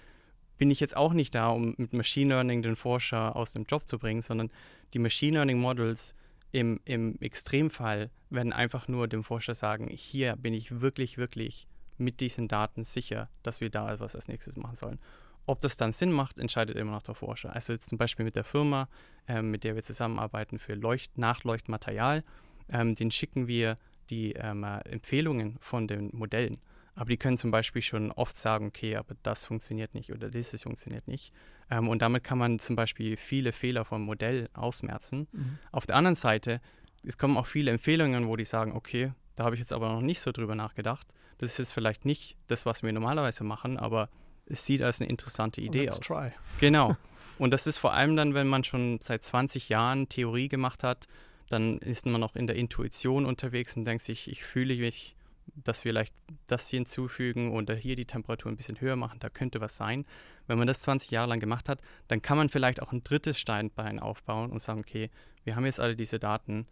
[0.58, 3.88] bin ich jetzt auch nicht da, um mit Machine Learning den Forscher aus dem Job
[3.88, 4.52] zu bringen, sondern
[4.94, 6.16] die Machine Learning Models
[6.52, 12.22] im, im Extremfall werden einfach nur dem Forscher sagen, hier bin ich wirklich, wirklich mit
[12.22, 15.00] diesen Daten sicher, dass wir da etwas als nächstes machen sollen.
[15.46, 17.54] Ob das dann Sinn macht, entscheidet immer noch der Forscher.
[17.54, 18.88] Also jetzt zum Beispiel mit der Firma,
[19.28, 22.24] ähm, mit der wir zusammenarbeiten für Leucht Nachleuchtmaterial,
[22.70, 23.78] ähm, den schicken wir
[24.10, 26.60] die ähm, äh, Empfehlungen von den Modellen.
[26.96, 30.64] Aber die können zum Beispiel schon oft sagen, okay, aber das funktioniert nicht oder dieses
[30.64, 31.34] funktioniert nicht.
[31.70, 35.28] Ähm, und damit kann man zum Beispiel viele Fehler vom Modell ausmerzen.
[35.32, 35.60] Mhm.
[35.72, 36.60] Auf der anderen Seite,
[37.06, 40.02] es kommen auch viele Empfehlungen, wo die sagen, okay, da habe ich jetzt aber noch
[40.02, 41.08] nicht so drüber nachgedacht.
[41.38, 44.10] Das ist jetzt vielleicht nicht das, was wir normalerweise machen, aber
[44.50, 46.08] es sieht als eine interessante Idee Let's aus.
[46.08, 46.32] Try.
[46.60, 46.98] Genau.
[47.38, 51.08] Und das ist vor allem dann, wenn man schon seit 20 Jahren Theorie gemacht hat,
[51.48, 55.16] dann ist man noch in der Intuition unterwegs und denkt sich, ich fühle mich,
[55.56, 56.14] dass wir vielleicht
[56.48, 60.06] das hier hinzufügen oder hier die Temperatur ein bisschen höher machen, da könnte was sein.
[60.48, 63.40] Wenn man das 20 Jahre lang gemacht hat, dann kann man vielleicht auch ein drittes
[63.40, 65.10] Steinbein aufbauen und sagen, okay,
[65.44, 66.68] wir haben jetzt alle diese Daten,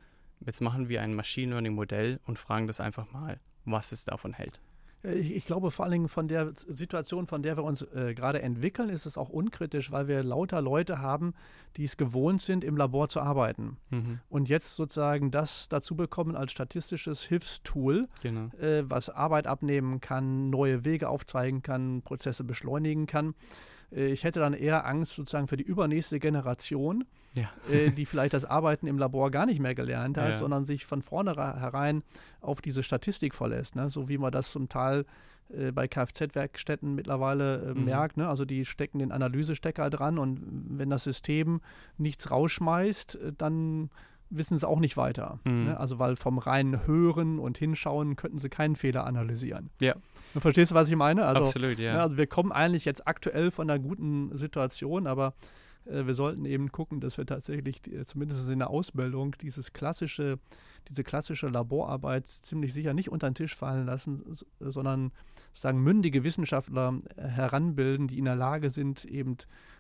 [0.45, 4.33] jetzt machen wir ein Machine Learning Modell und fragen das einfach mal, was es davon
[4.33, 4.61] hält.
[5.03, 8.41] Ich, ich, glaube vor allen Dingen von der Situation, von der wir uns äh, gerade
[8.41, 11.33] entwickeln, ist es auch unkritisch, weil wir lauter Leute haben,
[11.77, 13.77] die es gewohnt sind, im Labor zu arbeiten.
[13.91, 14.19] Mhm.
[14.29, 18.49] Und jetzt sozusagen das dazu bekommen als statistisches Hilfstool, genau.
[18.57, 23.35] äh, was Arbeit abnehmen kann, neue Wege aufzeigen kann, Prozesse beschleunigen kann.
[23.91, 27.49] Äh, ich hätte dann eher Angst sozusagen für die übernächste Generation, ja.
[27.71, 30.35] äh, die vielleicht das Arbeiten im Labor gar nicht mehr gelernt hat, ja.
[30.35, 32.03] sondern sich von vornherein
[32.41, 33.75] auf diese Statistik verlässt.
[33.75, 33.89] Ne?
[33.89, 35.05] So wie man das zum Teil
[35.49, 37.85] äh, bei Kfz-Werkstätten mittlerweile mhm.
[37.85, 38.17] merkt.
[38.17, 38.27] Ne?
[38.27, 40.41] Also die stecken den Analysestecker dran und
[40.77, 41.61] wenn das System
[41.97, 43.89] nichts rausschmeißt, dann
[44.29, 45.39] wissen sie auch nicht weiter.
[45.43, 45.65] Mhm.
[45.65, 45.79] Ne?
[45.79, 49.69] Also weil vom reinen Hören und Hinschauen könnten sie keinen Fehler analysieren.
[49.81, 49.95] Ja.
[50.33, 51.25] Du verstehst, was ich meine?
[51.25, 51.93] Also, Absolut, ja.
[51.93, 55.33] Ne, also wir kommen eigentlich jetzt aktuell von einer guten Situation, aber
[55.85, 60.39] äh, wir sollten eben gucken, dass wir tatsächlich die, zumindest in der Ausbildung dieses klassische,
[60.89, 64.23] diese klassische Laborarbeit ziemlich sicher nicht unter den Tisch fallen lassen,
[64.59, 65.11] sondern
[65.53, 69.37] sagen mündige Wissenschaftler äh, heranbilden, die in der Lage sind, eben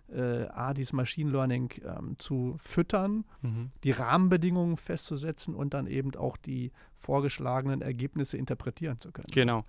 [0.09, 3.71] äh, A, dieses Machine Learning ähm, zu füttern, mhm.
[3.83, 9.27] die Rahmenbedingungen festzusetzen und dann eben auch die vorgeschlagenen Ergebnisse interpretieren zu können.
[9.31, 9.65] Genau.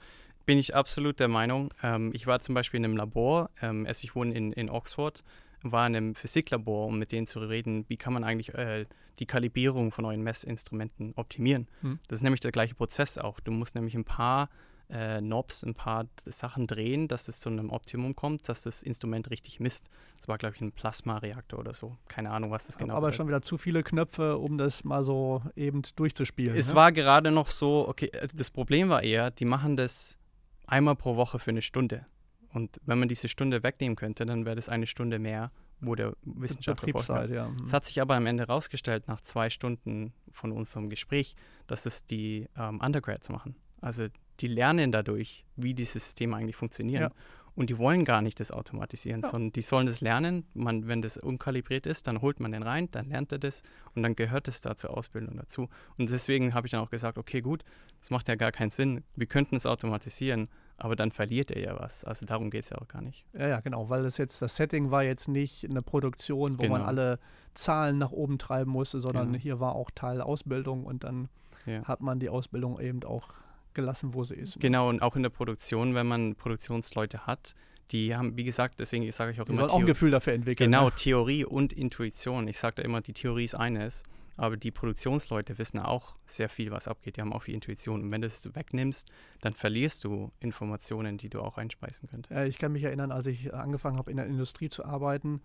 [0.47, 1.75] Bin ich absolut der Meinung.
[1.83, 5.23] Ähm, ich war zum Beispiel in einem Labor, ähm, also ich wohne in, in Oxford,
[5.63, 8.87] war in einem Physiklabor, um mit denen zu reden, wie kann man eigentlich äh,
[9.19, 11.67] die Kalibrierung von neuen Messinstrumenten optimieren.
[11.83, 11.99] Mhm.
[12.09, 13.41] Das ist nämlich der gleiche Prozess auch.
[13.41, 14.49] Du musst nämlich ein paar
[14.89, 19.31] äh, Knobs ein paar Sachen drehen, dass es zu einem Optimum kommt, dass das Instrument
[19.31, 19.91] richtig misst.
[20.17, 21.97] Das war, glaube ich, ein Plasmareaktor oder so.
[22.09, 25.43] Keine Ahnung, was das genau Aber schon wieder zu viele Knöpfe, um das mal so
[25.57, 26.57] eben durchzuspielen.
[26.57, 26.75] Es ne?
[26.75, 30.19] war gerade noch so, okay, äh, das Problem war eher, die machen das
[30.67, 32.07] einmal pro Woche für eine Stunde.
[32.53, 36.15] Und wenn man diese Stunde wegnehmen könnte, dann wäre das eine Stunde mehr, wo der
[36.23, 37.11] Wissenschaftler forscht.
[37.31, 37.51] Ja.
[37.65, 42.07] Es hat sich aber am Ende herausgestellt, nach zwei Stunden von unserem Gespräch, dass es
[42.07, 43.55] die ähm, Undergrads machen.
[43.81, 44.07] Also
[44.41, 47.03] die lernen dadurch, wie diese Systeme eigentlich funktionieren.
[47.03, 47.11] Ja.
[47.55, 49.31] Und die wollen gar nicht das automatisieren, ja.
[49.31, 50.45] sondern die sollen das lernen.
[50.55, 53.65] Man, wenn das unkalibriert ist, dann holt man den rein, dann lernt er das
[53.97, 55.69] und dann gehört es da zur Ausbildung dazu.
[55.97, 57.65] Und deswegen habe ich dann auch gesagt, okay, gut,
[57.99, 59.03] das macht ja gar keinen Sinn.
[59.17, 62.05] Wir könnten es automatisieren, aber dann verliert er ja was.
[62.05, 63.27] Also darum geht es ja auch gar nicht.
[63.33, 66.79] Ja, ja, genau, weil das jetzt, das Setting war jetzt nicht eine Produktion, wo genau.
[66.79, 67.19] man alle
[67.55, 69.43] Zahlen nach oben treiben musste, sondern genau.
[69.43, 71.29] hier war auch Teil Ausbildung und dann
[71.67, 71.83] ja.
[71.83, 73.31] hat man die Ausbildung eben auch
[73.79, 74.57] gelassen, wo sie ist.
[74.57, 74.61] Ne?
[74.61, 77.55] Genau, und auch in der Produktion, wenn man Produktionsleute hat,
[77.93, 79.63] die haben, wie gesagt, deswegen sage ich auch die immer.
[79.63, 80.71] Soll auch ein Gefühl dafür entwickeln.
[80.71, 80.93] Genau, ne?
[80.95, 82.49] Theorie und Intuition.
[82.49, 84.03] Ich sage da immer, die Theorie ist eines,
[84.37, 87.17] aber die Produktionsleute wissen auch sehr viel, was abgeht.
[87.17, 88.03] Die haben auch viel Intuition.
[88.03, 89.11] Und wenn du es wegnimmst,
[89.41, 92.33] dann verlierst du Informationen, die du auch einspeisen könntest.
[92.33, 95.41] Ja, ich kann mich erinnern, als ich angefangen habe, in der Industrie zu arbeiten,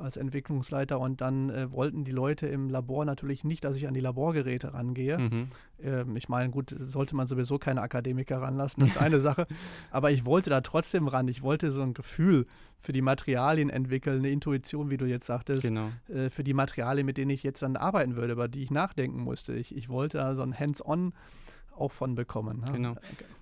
[0.00, 3.94] als Entwicklungsleiter und dann äh, wollten die Leute im Labor natürlich nicht, dass ich an
[3.94, 5.18] die Laborgeräte rangehe.
[5.18, 5.48] Mhm.
[5.82, 9.46] Ähm, ich meine, gut, sollte man sowieso keine Akademiker ranlassen, das ist eine Sache.
[9.90, 11.28] Aber ich wollte da trotzdem ran.
[11.28, 12.46] Ich wollte so ein Gefühl
[12.80, 15.90] für die Materialien entwickeln, eine Intuition, wie du jetzt sagtest, genau.
[16.08, 19.20] äh, für die Materialien, mit denen ich jetzt dann arbeiten würde, über die ich nachdenken
[19.20, 19.54] musste.
[19.54, 21.12] Ich, ich wollte da so ein Hands-on
[21.76, 22.60] auch von bekommen.
[22.60, 22.72] Ne?
[22.72, 22.96] Genau.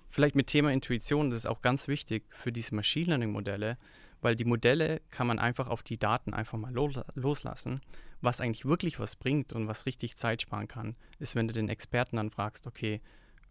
[0.07, 3.77] Vielleicht mit Thema Intuition, das ist auch ganz wichtig für diese Machine Learning-Modelle
[4.21, 7.81] weil die Modelle kann man einfach auf die Daten einfach mal loslassen.
[8.21, 11.69] Was eigentlich wirklich was bringt und was richtig Zeit sparen kann, ist, wenn du den
[11.69, 13.01] Experten dann fragst, okay,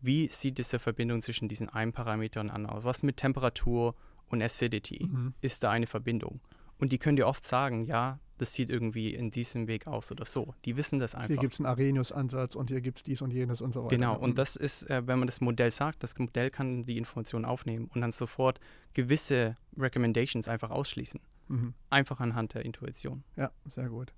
[0.01, 2.85] wie sieht diese Verbindung zwischen diesen einen Parameter und anderen aus?
[2.85, 3.95] Was mit Temperatur
[4.29, 5.07] und Acidity?
[5.07, 5.35] Mhm.
[5.41, 6.41] Ist da eine Verbindung?
[6.79, 10.25] Und die können dir oft sagen, ja, das sieht irgendwie in diesem Weg aus oder
[10.25, 10.55] so.
[10.65, 11.29] Die wissen das einfach.
[11.29, 13.95] Hier gibt es einen Arrhenius-Ansatz und hier gibt es dies und jenes und so weiter.
[13.95, 17.45] Genau, und das ist, äh, wenn man das Modell sagt, das Modell kann die Information
[17.45, 18.61] aufnehmen und dann sofort
[18.95, 21.21] gewisse Recommendations einfach ausschließen.
[21.49, 21.75] Mhm.
[21.91, 23.25] Einfach anhand der Intuition.
[23.37, 24.13] Ja, sehr gut.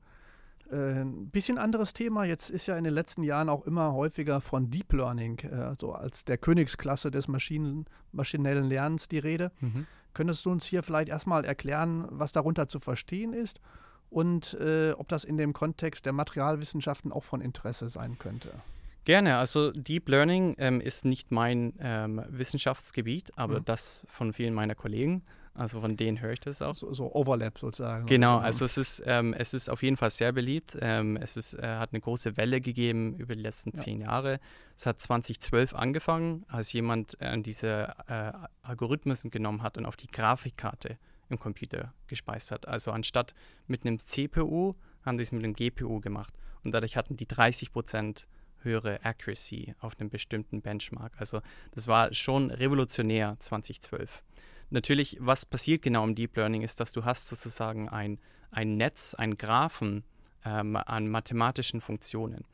[0.70, 2.24] Äh, ein bisschen anderes Thema.
[2.24, 5.92] Jetzt ist ja in den letzten Jahren auch immer häufiger von Deep Learning, äh, also
[5.92, 9.50] als der Königsklasse des Maschinen, maschinellen Lernens die Rede.
[9.60, 9.86] Mhm.
[10.12, 13.60] Könntest du uns hier vielleicht erstmal erklären, was darunter zu verstehen ist
[14.10, 18.50] und äh, ob das in dem Kontext der Materialwissenschaften auch von Interesse sein könnte.
[19.04, 19.38] Gerne.
[19.38, 23.64] Also Deep Learning ähm, ist nicht mein ähm, Wissenschaftsgebiet, aber mhm.
[23.64, 25.22] das von vielen meiner Kollegen.
[25.54, 26.74] Also von denen höre ich das auch.
[26.74, 28.06] So, so Overlap sozusagen.
[28.06, 30.76] Genau, also es ist, ähm, es ist auf jeden Fall sehr beliebt.
[30.80, 33.82] Ähm, es ist, äh, hat eine große Welle gegeben über die letzten ja.
[33.82, 34.38] zehn Jahre.
[34.76, 40.06] Es hat 2012 angefangen, als jemand äh, diese äh, Algorithmen genommen hat und auf die
[40.06, 40.98] Grafikkarte
[41.30, 42.66] im Computer gespeist hat.
[42.68, 43.34] Also anstatt
[43.66, 46.34] mit einem CPU haben sie es mit einem GPU gemacht.
[46.64, 48.28] Und dadurch hatten die 30 Prozent
[48.62, 51.14] höhere Accuracy auf einem bestimmten Benchmark.
[51.16, 51.40] Also
[51.72, 54.22] das war schon revolutionär 2012.
[54.70, 58.18] Natürlich, was passiert genau im Deep Learning, ist, dass du hast sozusagen ein,
[58.50, 60.04] ein Netz, ein Graphen
[60.44, 62.44] ähm, an mathematischen Funktionen.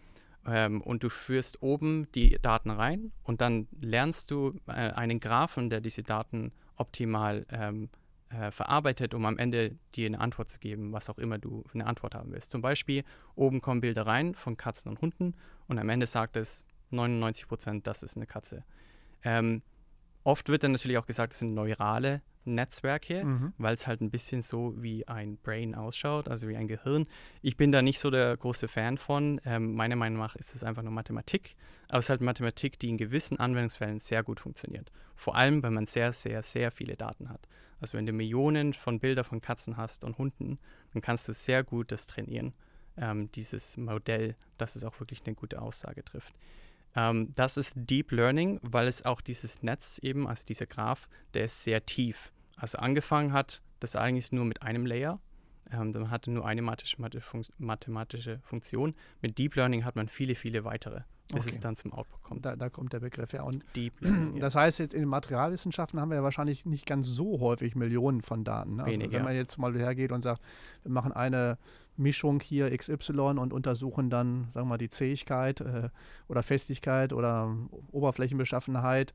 [0.47, 5.69] Ähm, und du führst oben die Daten rein und dann lernst du äh, einen Graphen,
[5.69, 7.91] der diese Daten optimal ähm,
[8.31, 11.75] äh, verarbeitet, um am Ende dir eine Antwort zu geben, was auch immer du für
[11.75, 12.51] eine Antwort haben willst.
[12.51, 15.35] Zum Beispiel, oben kommen Bilder rein von Katzen und Hunden
[15.69, 18.65] und am Ende sagt es 99 Prozent, das ist eine Katze.
[19.23, 19.62] Ähm,
[20.25, 23.53] oft wird dann natürlich auch gesagt, es sind neurale Netzwerke, mhm.
[23.59, 27.07] weil es halt ein bisschen so wie ein Brain ausschaut, also wie ein Gehirn.
[27.43, 29.41] Ich bin da nicht so der große Fan von.
[29.45, 31.57] Ähm, meiner Meinung nach ist es einfach nur Mathematik,
[31.89, 34.91] aber es ist halt Mathematik, die in gewissen Anwendungsfällen sehr gut funktioniert.
[35.15, 37.49] Vor allem, wenn man sehr, sehr, sehr viele Daten hat.
[37.81, 40.59] Also wenn du Millionen von Bildern von Katzen hast und Hunden,
[40.93, 42.55] dann kannst du sehr gut das trainieren,
[42.97, 46.35] ähm, dieses Modell, dass es auch wirklich eine gute Aussage trifft.
[46.95, 51.45] Ähm, das ist Deep Learning, weil es auch dieses Netz eben, also dieser Graph, der
[51.45, 52.33] ist sehr tief.
[52.57, 55.21] Also angefangen hat das eigentlich nur mit einem Layer.
[55.72, 58.94] Ähm, man hatte nur eine mathematische Funktion.
[59.20, 61.50] Mit Deep Learning hat man viele, viele weitere bis okay.
[61.50, 62.44] es dann zum Output kommt.
[62.44, 63.44] Da, da, kommt der Begriff her.
[63.44, 67.09] Und Deep Learning, das heißt, jetzt in den Materialwissenschaften haben wir ja wahrscheinlich nicht ganz
[67.09, 68.76] so häufig Millionen von Daten.
[68.76, 68.85] Ne?
[68.85, 70.40] Also Wenig, wenn man jetzt mal hergeht und sagt,
[70.83, 71.59] wir machen eine
[71.96, 75.88] Mischung hier XY und untersuchen dann, sagen wir mal, die Zähigkeit äh,
[76.29, 77.57] oder Festigkeit oder
[77.90, 79.14] Oberflächenbeschaffenheit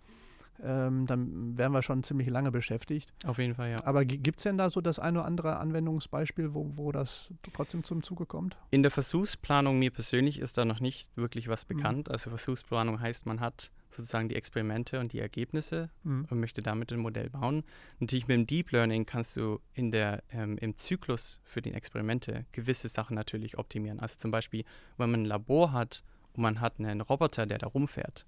[0.64, 3.14] ähm, dann wären wir schon ziemlich lange beschäftigt.
[3.26, 3.84] Auf jeden Fall, ja.
[3.84, 7.84] Aber gibt es denn da so das ein oder andere Anwendungsbeispiel, wo, wo das trotzdem
[7.84, 8.58] zum Zuge kommt?
[8.70, 11.76] In der Versuchsplanung mir persönlich ist da noch nicht wirklich was mhm.
[11.76, 12.08] bekannt.
[12.08, 12.14] Mhm.
[12.14, 16.28] Also Versuchsplanung heißt, man hat sozusagen die Experimente und die Ergebnisse mhm.
[16.30, 17.64] und möchte damit ein Modell bauen.
[18.00, 22.46] Natürlich mit dem Deep Learning kannst du in der, ähm, im Zyklus für die Experimente
[22.52, 24.00] gewisse Sachen natürlich optimieren.
[24.00, 24.64] Also zum Beispiel,
[24.98, 28.26] wenn man ein Labor hat und man hat einen Roboter, der da rumfährt,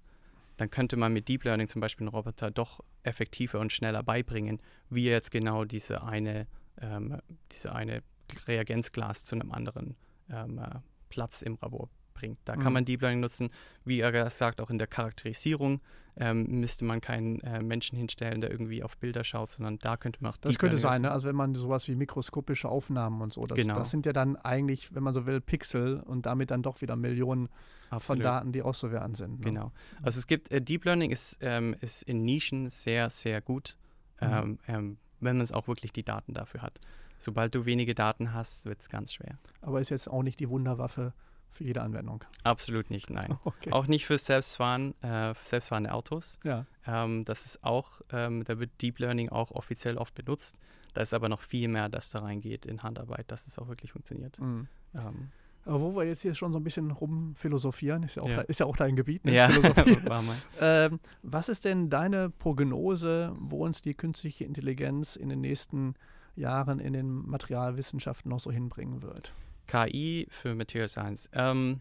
[0.56, 4.60] dann könnte man mit Deep Learning zum Beispiel einen Roboter doch effektiver und schneller beibringen,
[4.88, 6.46] wie er jetzt genau diese eine,
[6.80, 7.18] ähm,
[7.52, 8.02] diese eine
[8.46, 9.96] Reagenzglas zu einem anderen
[10.30, 12.38] ähm, äh, Platz im Labor bringt.
[12.44, 12.60] Da mhm.
[12.60, 13.50] kann man Deep Learning nutzen,
[13.84, 15.80] wie er gesagt, auch in der Charakterisierung
[16.16, 20.22] ähm, müsste man keinen äh, Menschen hinstellen, der irgendwie auf Bilder schaut, sondern da könnte
[20.22, 21.10] man auch Das Deep könnte Learning sein, ne?
[21.10, 23.74] also wenn man sowas wie mikroskopische Aufnahmen und so, das, Genau.
[23.74, 26.94] das sind ja dann eigentlich, wenn man so will, Pixel und damit dann doch wieder
[26.94, 27.48] Millionen
[27.88, 28.24] von Absolut.
[28.24, 29.40] Daten, die auszuwerten sind.
[29.40, 29.46] Ne?
[29.46, 29.72] Genau.
[30.02, 33.76] Also es gibt, äh, Deep Learning ist, ähm, ist in Nischen sehr, sehr gut,
[34.20, 34.28] Mhm.
[34.30, 36.78] ähm, ähm, wenn man es auch wirklich die Daten dafür hat.
[37.18, 39.36] Sobald du wenige Daten hast, wird es ganz schwer.
[39.62, 41.12] Aber ist jetzt auch nicht die Wunderwaffe
[41.54, 42.24] für jede Anwendung.
[42.42, 43.38] Absolut nicht, nein.
[43.44, 43.72] Okay.
[43.72, 46.40] Auch nicht für Selbstfahren, äh, für selbstfahrende Autos.
[46.44, 46.66] Ja.
[46.86, 50.56] Ähm, das ist auch, ähm, da wird Deep Learning auch offiziell oft benutzt.
[50.94, 53.92] Da ist aber noch viel mehr, das da reingeht in Handarbeit, dass es auch wirklich
[53.92, 54.38] funktioniert.
[54.40, 54.68] Mhm.
[54.94, 55.30] Ähm,
[55.64, 58.36] Aber wo wir jetzt hier schon so ein bisschen rumphilosophieren, ist ja auch, Ja.
[58.36, 59.34] Da, ist ja auch dein Gebiet, ne?
[59.34, 59.48] ja,
[60.06, 60.22] war
[60.60, 65.94] ähm, was ist denn deine Prognose, wo uns die künstliche Intelligenz in den nächsten
[66.36, 69.34] Jahren in den Materialwissenschaften noch so hinbringen wird?
[69.66, 71.28] KI für Material Science.
[71.32, 71.80] Ähm,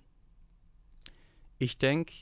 [1.57, 2.13] ich denke,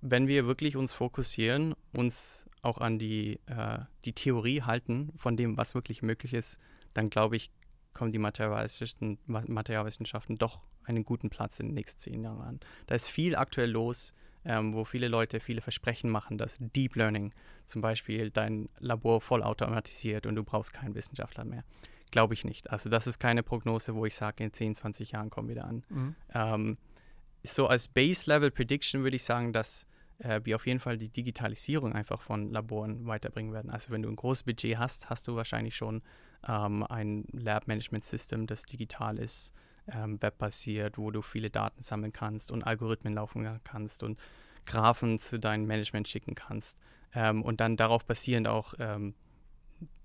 [0.00, 5.56] wenn wir wirklich uns fokussieren, uns auch an die, äh, die Theorie halten von dem,
[5.56, 6.58] was wirklich möglich ist,
[6.94, 7.50] dann glaube ich,
[7.92, 12.60] kommen die Materialwissenschaften, Ma- Materialwissenschaften doch einen guten Platz in den nächsten zehn Jahren an.
[12.86, 17.32] Da ist viel aktuell los, ähm, wo viele Leute viele Versprechen machen, dass Deep Learning
[17.66, 21.64] zum Beispiel dein Labor vollautomatisiert und du brauchst keinen Wissenschaftler mehr.
[22.10, 22.70] Glaube ich nicht.
[22.70, 25.62] Also das ist keine Prognose, wo ich sage, in 10, 20 Jahren kommen wir da
[25.62, 25.84] an.
[25.88, 26.14] Mhm.
[26.32, 26.78] Ähm,
[27.44, 29.86] so als Base-Level-Prediction würde ich sagen, dass
[30.18, 33.70] äh, wir auf jeden Fall die Digitalisierung einfach von Laboren weiterbringen werden.
[33.70, 36.02] Also wenn du ein großes Budget hast, hast du wahrscheinlich schon
[36.48, 39.52] ähm, ein Lab-Management-System, das digital ist,
[39.92, 44.18] ähm, webbasiert, wo du viele Daten sammeln kannst und Algorithmen laufen kannst und
[44.64, 46.76] Graphen zu deinem Management schicken kannst
[47.14, 49.14] ähm, und dann darauf basierend auch, ähm,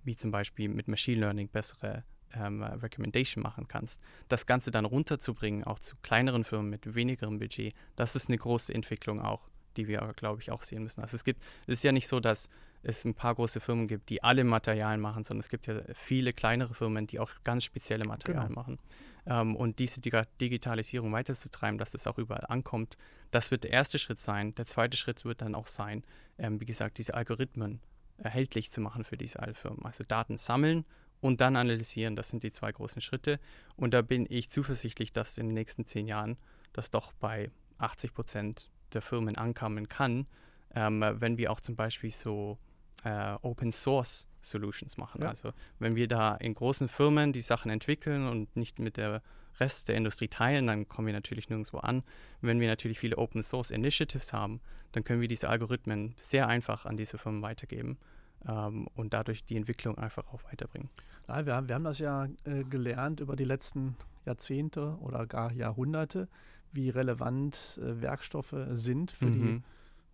[0.03, 4.01] wie zum Beispiel mit Machine Learning, bessere ähm, Recommendation machen kannst.
[4.29, 8.73] Das Ganze dann runterzubringen, auch zu kleineren Firmen mit wenigerem Budget, das ist eine große
[8.73, 11.01] Entwicklung auch, die wir, glaube ich, auch sehen müssen.
[11.01, 12.49] Also es gibt, es ist ja nicht so, dass
[12.83, 16.33] es ein paar große Firmen gibt, die alle Materialien machen, sondern es gibt ja viele
[16.33, 18.59] kleinere Firmen, die auch ganz spezielle Materialien Genau.
[18.61, 18.79] machen.
[19.27, 22.97] Ähm, und diese Diga- Digitalisierung weiterzutreiben, dass es auch überall ankommt,
[23.29, 24.55] das wird der erste Schritt sein.
[24.55, 26.03] Der zweite Schritt wird dann auch sein,
[26.39, 27.81] ähm, wie gesagt, diese Algorithmen
[28.23, 29.83] erhältlich zu machen für diese alle Firmen.
[29.85, 30.85] Also Daten sammeln
[31.21, 33.39] und dann analysieren, das sind die zwei großen Schritte.
[33.75, 36.37] Und da bin ich zuversichtlich, dass in den nächsten zehn Jahren
[36.73, 40.27] das doch bei 80 Prozent der Firmen ankommen kann,
[40.75, 42.57] ähm, wenn wir auch zum Beispiel so
[43.03, 45.21] äh, Open Source Solutions machen.
[45.21, 45.29] Ja.
[45.29, 49.21] Also wenn wir da in großen Firmen die Sachen entwickeln und nicht mit der
[49.59, 52.03] Rest der Industrie teilen, dann kommen wir natürlich nirgendwo an.
[52.41, 54.61] Wenn wir natürlich viele Open Source Initiatives haben,
[54.93, 57.97] dann können wir diese Algorithmen sehr einfach an diese Firmen weitergeben
[58.47, 60.89] ähm, und dadurch die Entwicklung einfach auch weiterbringen.
[61.27, 65.51] Ja, wir, haben- wir haben das ja äh, gelernt über die letzten Jahrzehnte oder gar
[65.51, 66.27] Jahrhunderte,
[66.73, 69.63] wie relevant äh, Werkstoffe sind für die Mhm.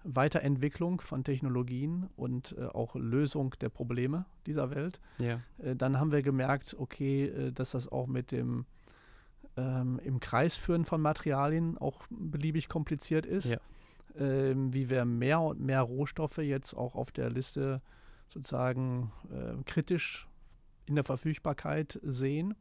[0.04, 5.02] Weiterentwicklung von Technologien und äh, auch Lösung der Probleme dieser Welt.
[5.20, 5.42] Ja.
[5.58, 8.66] Äh, dann haben wir gemerkt, okay, äh, dass das auch mit dem
[9.58, 13.52] ähm, im Kreis führen von Materialien auch beliebig kompliziert ist.
[13.52, 13.58] Ja.
[14.18, 17.82] Ähm, wie wir mehr und mehr Rohstoffe jetzt auch auf der Liste
[18.30, 20.28] sozusagen äh, kritisch
[20.86, 22.56] in der Verfügbarkeit sehen.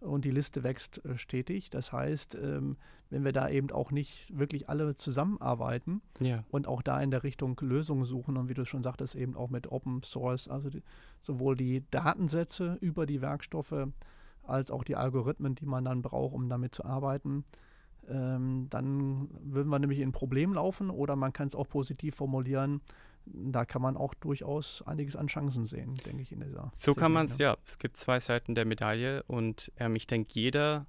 [0.00, 1.68] Und die Liste wächst äh, stetig.
[1.68, 2.76] Das heißt, ähm,
[3.10, 6.42] wenn wir da eben auch nicht wirklich alle zusammenarbeiten, Ja.
[6.50, 9.50] und auch da in der Richtung Lösungen suchen und wie du schon sagtest, eben auch
[9.50, 10.82] mit Open Source, also die,
[11.20, 13.88] sowohl die Datensätze über die Werkstoffe
[14.42, 17.44] als auch die Algorithmen, die man dann braucht, um damit zu arbeiten.
[18.08, 22.14] Ähm, dann würden wir nämlich in ein Problem laufen oder man kann es auch positiv
[22.14, 22.80] formulieren.
[23.32, 26.72] Da kann man auch durchaus einiges an Chancen sehen, denke ich, in dieser.
[26.76, 27.44] So kann man es, ne?
[27.44, 27.56] ja.
[27.66, 30.86] Es gibt zwei Seiten der Medaille und ähm, ich denke, jeder,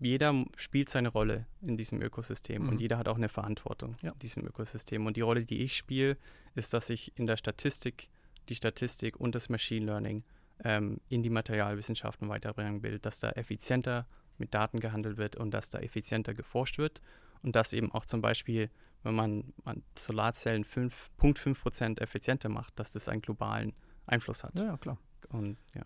[0.00, 2.68] jeder spielt seine Rolle in diesem Ökosystem Mhm.
[2.68, 4.12] und jeder hat auch eine Verantwortung Ja.
[4.12, 5.06] in diesem Ökosystem.
[5.06, 6.16] Und die Rolle, die ich spiele,
[6.54, 8.08] ist, dass ich in der Statistik,
[8.48, 10.24] die Statistik und das Machine Learning
[10.64, 14.06] ähm, in die Materialwissenschaften weiterbringen will, dass da effizienter
[14.38, 17.00] mit Daten gehandelt wird und dass da effizienter geforscht wird
[17.42, 18.70] und dass eben auch zum Beispiel,
[19.02, 23.72] wenn man, man Solarzellen 5,5 Prozent effizienter macht, dass das einen globalen
[24.06, 24.58] Einfluss hat.
[24.58, 24.98] Ja, ja, klar.
[25.30, 25.82] Und ja.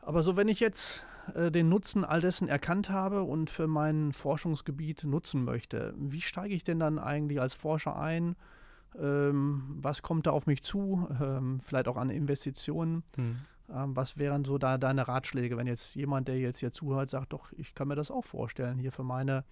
[0.00, 1.04] Aber so, wenn ich jetzt
[1.34, 6.54] äh, den Nutzen all dessen erkannt habe und für mein Forschungsgebiet nutzen möchte, wie steige
[6.54, 8.36] ich denn dann eigentlich als Forscher ein?
[8.98, 11.06] Ähm, was kommt da auf mich zu?
[11.20, 13.04] Ähm, vielleicht auch an Investitionen.
[13.72, 17.32] Ähm, was wären so da deine Ratschläge, wenn jetzt jemand, der jetzt hier zuhört, sagt,
[17.32, 19.44] doch, ich kann mir das auch vorstellen, hier für meine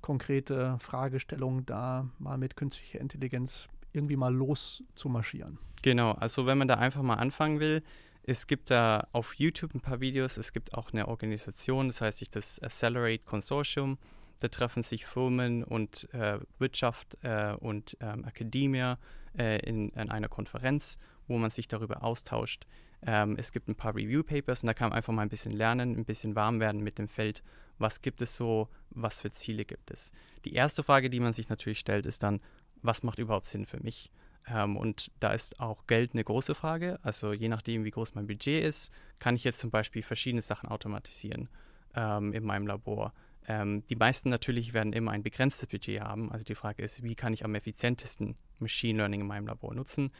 [0.00, 5.58] konkrete Fragestellung da mal mit künstlicher Intelligenz irgendwie mal loszumarschieren.
[5.82, 7.82] Genau, also wenn man da einfach mal anfangen will,
[8.24, 12.18] es gibt da auf YouTube ein paar Videos, es gibt auch eine Organisation, das heißt
[12.18, 13.96] sich das Accelerate Consortium.
[14.40, 18.94] Da treffen sich Firmen und äh, Wirtschaft äh, und ähm, Akademie
[19.36, 22.66] äh, in, in, einer Konferenz, wo man sich darüber austauscht.
[23.04, 25.96] Ähm, es gibt ein paar Review-Papers und da kann man einfach mal ein bisschen lernen,
[25.96, 27.42] ein bisschen warm werden mit dem Feld.
[27.78, 28.68] Was gibt es so?
[28.90, 30.12] Was für Ziele gibt es?
[30.44, 32.40] Die erste Frage, die man sich natürlich stellt, ist dann,
[32.82, 34.10] was macht überhaupt Sinn für mich?
[34.46, 36.98] Ähm, und da ist auch Geld eine große Frage.
[37.02, 40.68] Also je nachdem, wie groß mein Budget ist, kann ich jetzt zum Beispiel verschiedene Sachen
[40.68, 41.48] automatisieren
[41.94, 43.12] ähm, in meinem Labor.
[43.46, 46.30] Ähm, die meisten natürlich werden immer ein begrenztes Budget haben.
[46.32, 50.10] Also die Frage ist, wie kann ich am effizientesten Machine Learning in meinem Labor nutzen?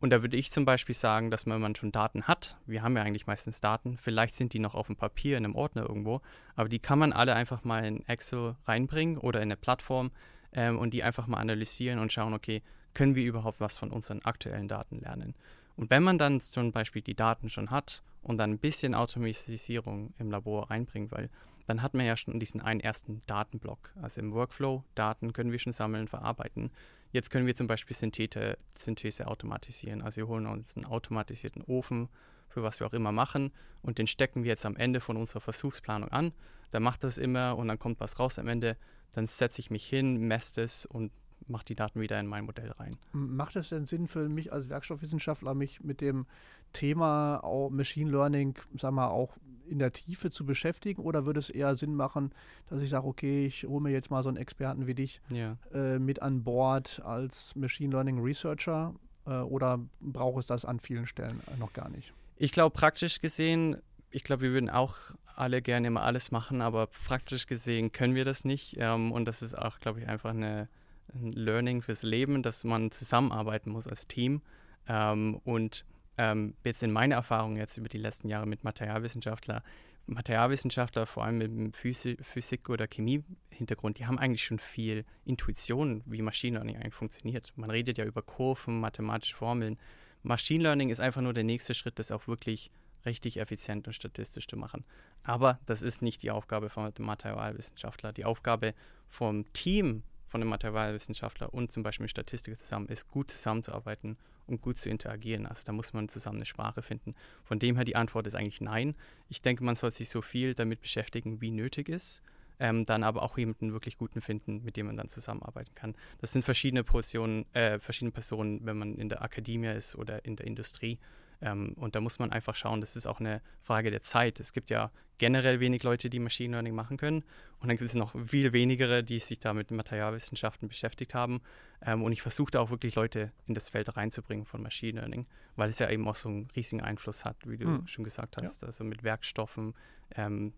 [0.00, 2.96] Und da würde ich zum Beispiel sagen, dass wenn man schon Daten hat, wir haben
[2.96, 6.20] ja eigentlich meistens Daten, vielleicht sind die noch auf dem Papier in einem Ordner irgendwo,
[6.54, 10.10] aber die kann man alle einfach mal in Excel reinbringen oder in eine Plattform
[10.52, 14.22] ähm, und die einfach mal analysieren und schauen, okay, können wir überhaupt was von unseren
[14.22, 15.34] aktuellen Daten lernen?
[15.76, 20.14] Und wenn man dann zum Beispiel die Daten schon hat und dann ein bisschen Automatisierung
[20.18, 21.30] im Labor reinbringen will,
[21.66, 23.92] dann hat man ja schon diesen einen ersten Datenblock.
[24.00, 26.70] Also im Workflow, Daten können wir schon sammeln, verarbeiten.
[27.12, 30.02] Jetzt können wir zum Beispiel Synthete, Synthese automatisieren.
[30.02, 32.08] Also wir holen uns einen automatisierten Ofen,
[32.48, 33.52] für was wir auch immer machen,
[33.82, 36.32] und den stecken wir jetzt am Ende von unserer Versuchsplanung an.
[36.70, 38.76] Dann macht das immer und dann kommt was raus am Ende.
[39.12, 41.12] Dann setze ich mich hin, messe es und
[41.48, 42.96] mache die Daten wieder in mein Modell rein.
[43.12, 46.26] Macht es denn Sinn für mich als Werkstoffwissenschaftler, mich mit dem
[46.72, 47.40] Thema
[47.70, 49.36] Machine Learning, sag mal, auch
[49.68, 51.02] in der Tiefe zu beschäftigen?
[51.02, 52.32] Oder würde es eher Sinn machen,
[52.68, 55.56] dass ich sage, okay, ich hole mir jetzt mal so einen Experten wie dich ja.
[55.72, 58.94] äh, mit an Bord als Machine Learning Researcher?
[59.26, 62.12] Äh, oder braucht es das an vielen Stellen noch gar nicht?
[62.36, 63.76] Ich glaube, praktisch gesehen,
[64.10, 64.96] ich glaube, wir würden auch
[65.36, 68.76] alle gerne immer alles machen, aber praktisch gesehen können wir das nicht.
[68.78, 70.68] Ähm, und das ist auch, glaube ich, einfach eine,
[71.14, 74.42] ein Learning fürs Leben, dass man zusammenarbeiten muss als Team.
[74.88, 75.84] Ähm, und
[76.18, 79.62] ähm, jetzt in meiner Erfahrung jetzt über die letzten Jahre mit Materialwissenschaftler,
[80.06, 86.02] Materialwissenschaftler, vor allem mit dem Physi Physik- oder Chemie-Hintergrund, die haben eigentlich schon viel Intuition,
[86.06, 87.52] wie Machine Learning eigentlich funktioniert.
[87.56, 89.78] Man redet ja über Kurven, mathematische Formeln.
[90.22, 92.70] Machine Learning ist einfach nur der nächste Schritt, das auch wirklich
[93.04, 94.84] richtig effizient und statistisch zu machen.
[95.22, 98.12] Aber das ist nicht die Aufgabe von Materialwissenschaftler.
[98.12, 98.74] Die Aufgabe
[99.08, 100.02] vom Team
[100.36, 105.46] von einem Materialwissenschaftler und zum Beispiel Statistiker zusammen ist, gut zusammenzuarbeiten und gut zu interagieren.
[105.46, 107.14] Also da muss man zusammen eine Sprache finden.
[107.42, 108.94] Von dem her die Antwort ist eigentlich nein.
[109.30, 112.22] Ich denke, man soll sich so viel damit beschäftigen, wie nötig ist.
[112.58, 115.94] Ähm, dann aber auch jemanden wirklich guten finden, mit dem man dann zusammenarbeiten kann.
[116.20, 120.36] Das sind verschiedene Portionen, äh, verschiedene Personen, wenn man in der Akademie ist oder in
[120.36, 120.98] der Industrie.
[121.40, 124.40] Ähm, und da muss man einfach schauen, das ist auch eine Frage der Zeit.
[124.40, 127.24] Es gibt ja generell wenig Leute, die Machine Learning machen können.
[127.60, 131.40] Und dann gibt es noch viel wenigere, die sich da mit Materialwissenschaften beschäftigt haben.
[131.82, 135.26] Ähm, und ich versuche da auch wirklich Leute in das Feld reinzubringen von Machine Learning,
[135.56, 137.86] weil es ja eben auch so einen riesigen Einfluss hat, wie du mhm.
[137.86, 138.62] schon gesagt hast.
[138.62, 138.68] Ja.
[138.68, 139.74] Also mit Werkstoffen
[140.14, 140.52] ähm,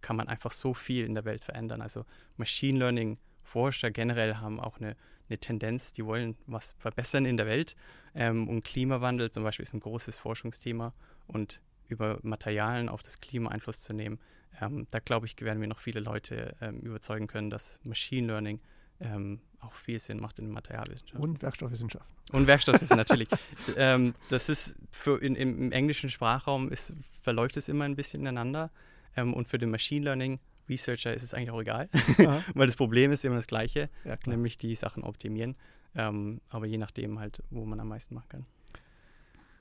[0.00, 1.80] kann man einfach so viel in der Welt verändern.
[1.80, 2.04] Also
[2.36, 3.18] Machine Learning
[3.52, 4.96] Forscher generell haben auch eine
[5.28, 7.74] eine Tendenz, die wollen was verbessern in der Welt.
[8.14, 10.92] Ähm, und Klimawandel zum Beispiel ist ein großes Forschungsthema
[11.26, 14.18] und über Materialien auf das Klima Einfluss zu nehmen,
[14.60, 18.60] ähm, da glaube ich, werden wir noch viele Leute ähm, überzeugen können, dass Machine Learning
[19.00, 21.22] ähm, auch viel Sinn macht in Materialwissenschaften.
[21.22, 22.14] Und Werkstoffwissenschaften.
[22.32, 23.28] Und Werkstoffwissenschaften natürlich.
[23.76, 26.92] Ähm, das ist für in, im, im, englischen Sprachraum ist,
[27.22, 28.70] verläuft es immer ein bisschen ineinander.
[29.16, 30.40] Ähm, und für den Machine Learning
[30.72, 31.88] Researcher ist es eigentlich auch egal,
[32.54, 35.56] weil das Problem ist immer das gleiche, ja, nämlich die Sachen optimieren.
[35.94, 38.46] Ähm, aber je nachdem halt, wo man am meisten machen kann.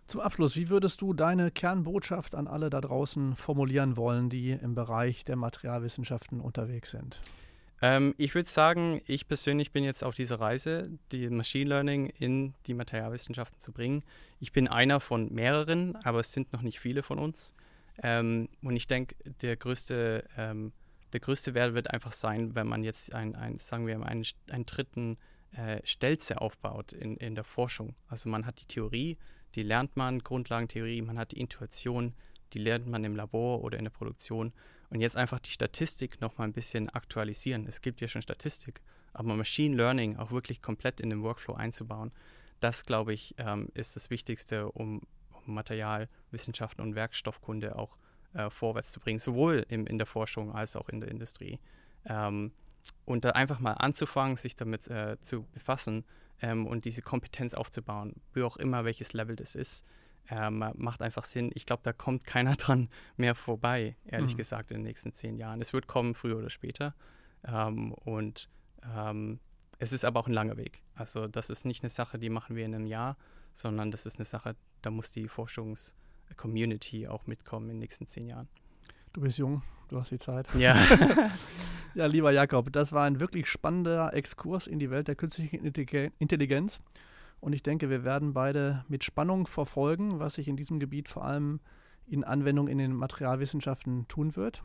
[0.07, 4.75] Zum Abschluss, wie würdest du deine Kernbotschaft an alle da draußen formulieren wollen, die im
[4.75, 7.21] Bereich der Materialwissenschaften unterwegs sind?
[7.81, 12.53] Ähm, ich würde sagen, ich persönlich bin jetzt auf dieser Reise, die Machine Learning in
[12.67, 14.03] die Materialwissenschaften zu bringen.
[14.39, 17.55] Ich bin einer von mehreren, aber es sind noch nicht viele von uns.
[18.03, 20.73] Ähm, und ich denke, der größte ähm,
[21.13, 24.65] der größte Wert wird einfach sein, wenn man jetzt ein, ein sagen wir, einen, einen
[24.65, 25.17] dritten
[25.55, 27.95] äh, Stelze aufbaut in, in der Forschung.
[28.07, 29.17] Also man hat die Theorie,
[29.55, 32.13] die lernt man, Grundlagentheorie, man hat die Intuition,
[32.53, 34.53] die lernt man im Labor oder in der Produktion.
[34.89, 37.65] Und jetzt einfach die Statistik noch mal ein bisschen aktualisieren.
[37.67, 38.81] Es gibt ja schon Statistik,
[39.13, 42.11] aber Machine Learning auch wirklich komplett in den Workflow einzubauen,
[42.59, 45.01] das, glaube ich, ähm, ist das Wichtigste, um,
[45.45, 47.97] um Materialwissenschaften und Werkstoffkunde auch
[48.33, 51.59] äh, vorwärts zu bringen, sowohl im, in der Forschung als auch in der Industrie.
[52.05, 52.51] Ähm,
[53.05, 56.03] und da einfach mal anzufangen, sich damit äh, zu befassen
[56.41, 59.85] ähm, und diese Kompetenz aufzubauen, wie auch immer welches Level das ist,
[60.29, 61.51] ähm, macht einfach Sinn.
[61.53, 64.37] Ich glaube, da kommt keiner dran mehr vorbei, ehrlich mhm.
[64.37, 65.61] gesagt, in den nächsten zehn Jahren.
[65.61, 66.95] Es wird kommen, früher oder später.
[67.45, 68.49] Ähm, und
[68.83, 69.39] ähm,
[69.79, 70.83] es ist aber auch ein langer Weg.
[70.95, 73.17] Also das ist nicht eine Sache, die machen wir in einem Jahr,
[73.53, 75.95] sondern das ist eine Sache, da muss die Forschungs-
[76.35, 78.47] Community auch mitkommen in den nächsten zehn Jahren.
[79.13, 79.61] Du bist jung,
[79.91, 80.47] Du hast die Zeit.
[80.55, 80.75] Ja.
[81.95, 85.65] ja, lieber Jakob, das war ein wirklich spannender Exkurs in die Welt der künstlichen
[86.17, 86.79] Intelligenz.
[87.41, 91.25] Und ich denke, wir werden beide mit Spannung verfolgen, was sich in diesem Gebiet vor
[91.25, 91.59] allem
[92.07, 94.63] in Anwendung in den Materialwissenschaften tun wird.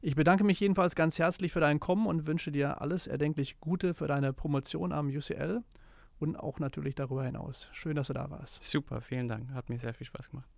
[0.00, 3.92] Ich bedanke mich jedenfalls ganz herzlich für dein Kommen und wünsche dir alles erdenklich Gute
[3.92, 5.62] für deine Promotion am UCL
[6.18, 7.68] und auch natürlich darüber hinaus.
[7.72, 8.62] Schön, dass du da warst.
[8.62, 9.52] Super, vielen Dank.
[9.52, 10.48] Hat mir sehr viel Spaß gemacht.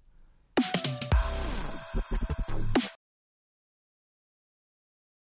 [0.61, 2.38] Thank you.